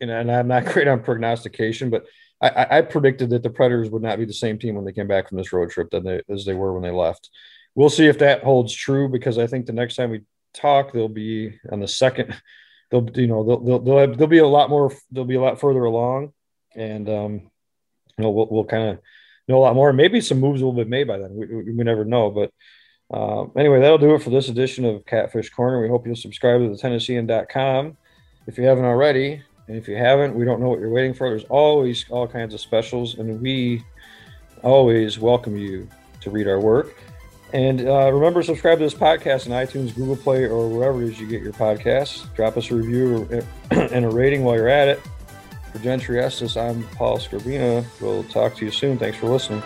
you 0.00 0.06
know, 0.06 0.18
and 0.18 0.30
i'm 0.30 0.48
not 0.48 0.64
great 0.72 0.88
on 0.88 1.02
prognostication 1.02 1.90
but 1.90 2.06
I, 2.40 2.78
I 2.78 2.82
predicted 2.82 3.30
that 3.30 3.42
the 3.42 3.50
predators 3.50 3.90
would 3.90 4.02
not 4.02 4.18
be 4.18 4.24
the 4.24 4.32
same 4.32 4.58
team 4.58 4.76
when 4.76 4.84
they 4.84 4.92
came 4.92 5.08
back 5.08 5.28
from 5.28 5.38
this 5.38 5.52
road 5.52 5.70
trip 5.70 5.90
than 5.90 6.04
they, 6.04 6.22
as 6.28 6.44
they 6.44 6.54
were 6.54 6.72
when 6.72 6.82
they 6.82 6.90
left. 6.90 7.30
We'll 7.74 7.90
see 7.90 8.06
if 8.06 8.18
that 8.18 8.42
holds 8.42 8.72
true 8.72 9.08
because 9.08 9.38
i 9.38 9.46
think 9.46 9.66
the 9.66 9.72
next 9.72 9.96
time 9.96 10.10
we 10.10 10.22
talk 10.54 10.92
they'll 10.92 11.08
be 11.08 11.58
on 11.70 11.80
the 11.80 11.86
second 11.88 12.34
they'll 12.90 13.08
you 13.14 13.26
know 13.26 13.44
they'll 13.44 13.60
they'll 13.60 13.78
they'll, 13.78 13.98
have, 13.98 14.18
they'll 14.18 14.26
be 14.26 14.38
a 14.38 14.46
lot 14.46 14.70
more 14.70 14.92
they'll 15.10 15.24
be 15.24 15.36
a 15.36 15.40
lot 15.40 15.60
further 15.60 15.84
along. 15.84 16.32
And 16.74 17.08
um 17.08 17.32
you 18.16 18.24
know 18.24 18.30
we'll, 18.30 18.48
we'll 18.50 18.64
kind 18.64 18.90
of 18.90 18.98
know 19.48 19.58
a 19.58 19.60
lot 19.60 19.74
more. 19.74 19.92
Maybe 19.92 20.20
some 20.20 20.40
moves 20.40 20.62
will 20.62 20.72
be 20.72 20.84
made 20.84 21.08
by 21.08 21.18
then. 21.18 21.34
We, 21.34 21.72
we, 21.72 21.84
never 21.84 22.04
know. 22.04 22.30
But 22.30 22.52
uh, 23.10 23.46
anyway 23.56 23.80
that'll 23.80 23.98
do 23.98 24.14
it 24.14 24.22
for 24.22 24.30
this 24.30 24.48
edition 24.48 24.84
of 24.84 25.06
catfish 25.06 25.50
corner. 25.50 25.80
We 25.80 25.88
hope 25.88 26.06
you'll 26.06 26.16
subscribe 26.16 26.60
to 26.60 26.68
the 26.68 26.76
tennessean.com 26.76 27.96
if 28.46 28.58
you 28.58 28.64
haven't 28.64 28.84
already 28.84 29.42
and 29.68 29.76
if 29.76 29.86
you 29.86 29.96
haven't 29.96 30.34
we 30.34 30.44
don't 30.44 30.60
know 30.60 30.68
what 30.68 30.80
you're 30.80 30.90
waiting 30.90 31.14
for 31.14 31.28
there's 31.28 31.44
always 31.44 32.04
all 32.10 32.26
kinds 32.26 32.52
of 32.52 32.60
specials 32.60 33.18
and 33.18 33.40
we 33.40 33.82
always 34.62 35.18
welcome 35.18 35.56
you 35.56 35.88
to 36.20 36.30
read 36.30 36.48
our 36.48 36.60
work 36.60 36.96
and 37.52 37.80
uh, 37.80 38.12
remember, 38.12 38.42
subscribe 38.42 38.78
to 38.78 38.84
this 38.84 38.94
podcast 38.94 39.46
on 39.46 39.66
iTunes, 39.66 39.94
Google 39.94 40.16
Play, 40.16 40.44
or 40.44 40.68
wherever 40.68 41.02
it 41.02 41.08
is 41.08 41.20
you 41.20 41.26
get 41.26 41.42
your 41.42 41.54
podcasts. 41.54 42.32
Drop 42.34 42.56
us 42.56 42.70
a 42.70 42.74
review 42.74 43.26
and 43.70 44.04
a 44.04 44.10
rating 44.10 44.44
while 44.44 44.56
you're 44.56 44.68
at 44.68 44.88
it. 44.88 45.00
For 45.72 45.78
Gentry 45.78 46.20
Estes, 46.20 46.56
I'm 46.56 46.82
Paul 46.88 47.18
Skrbina. 47.18 47.84
We'll 48.00 48.24
talk 48.24 48.56
to 48.56 48.64
you 48.64 48.70
soon. 48.70 48.98
Thanks 48.98 49.18
for 49.18 49.28
listening. 49.28 49.62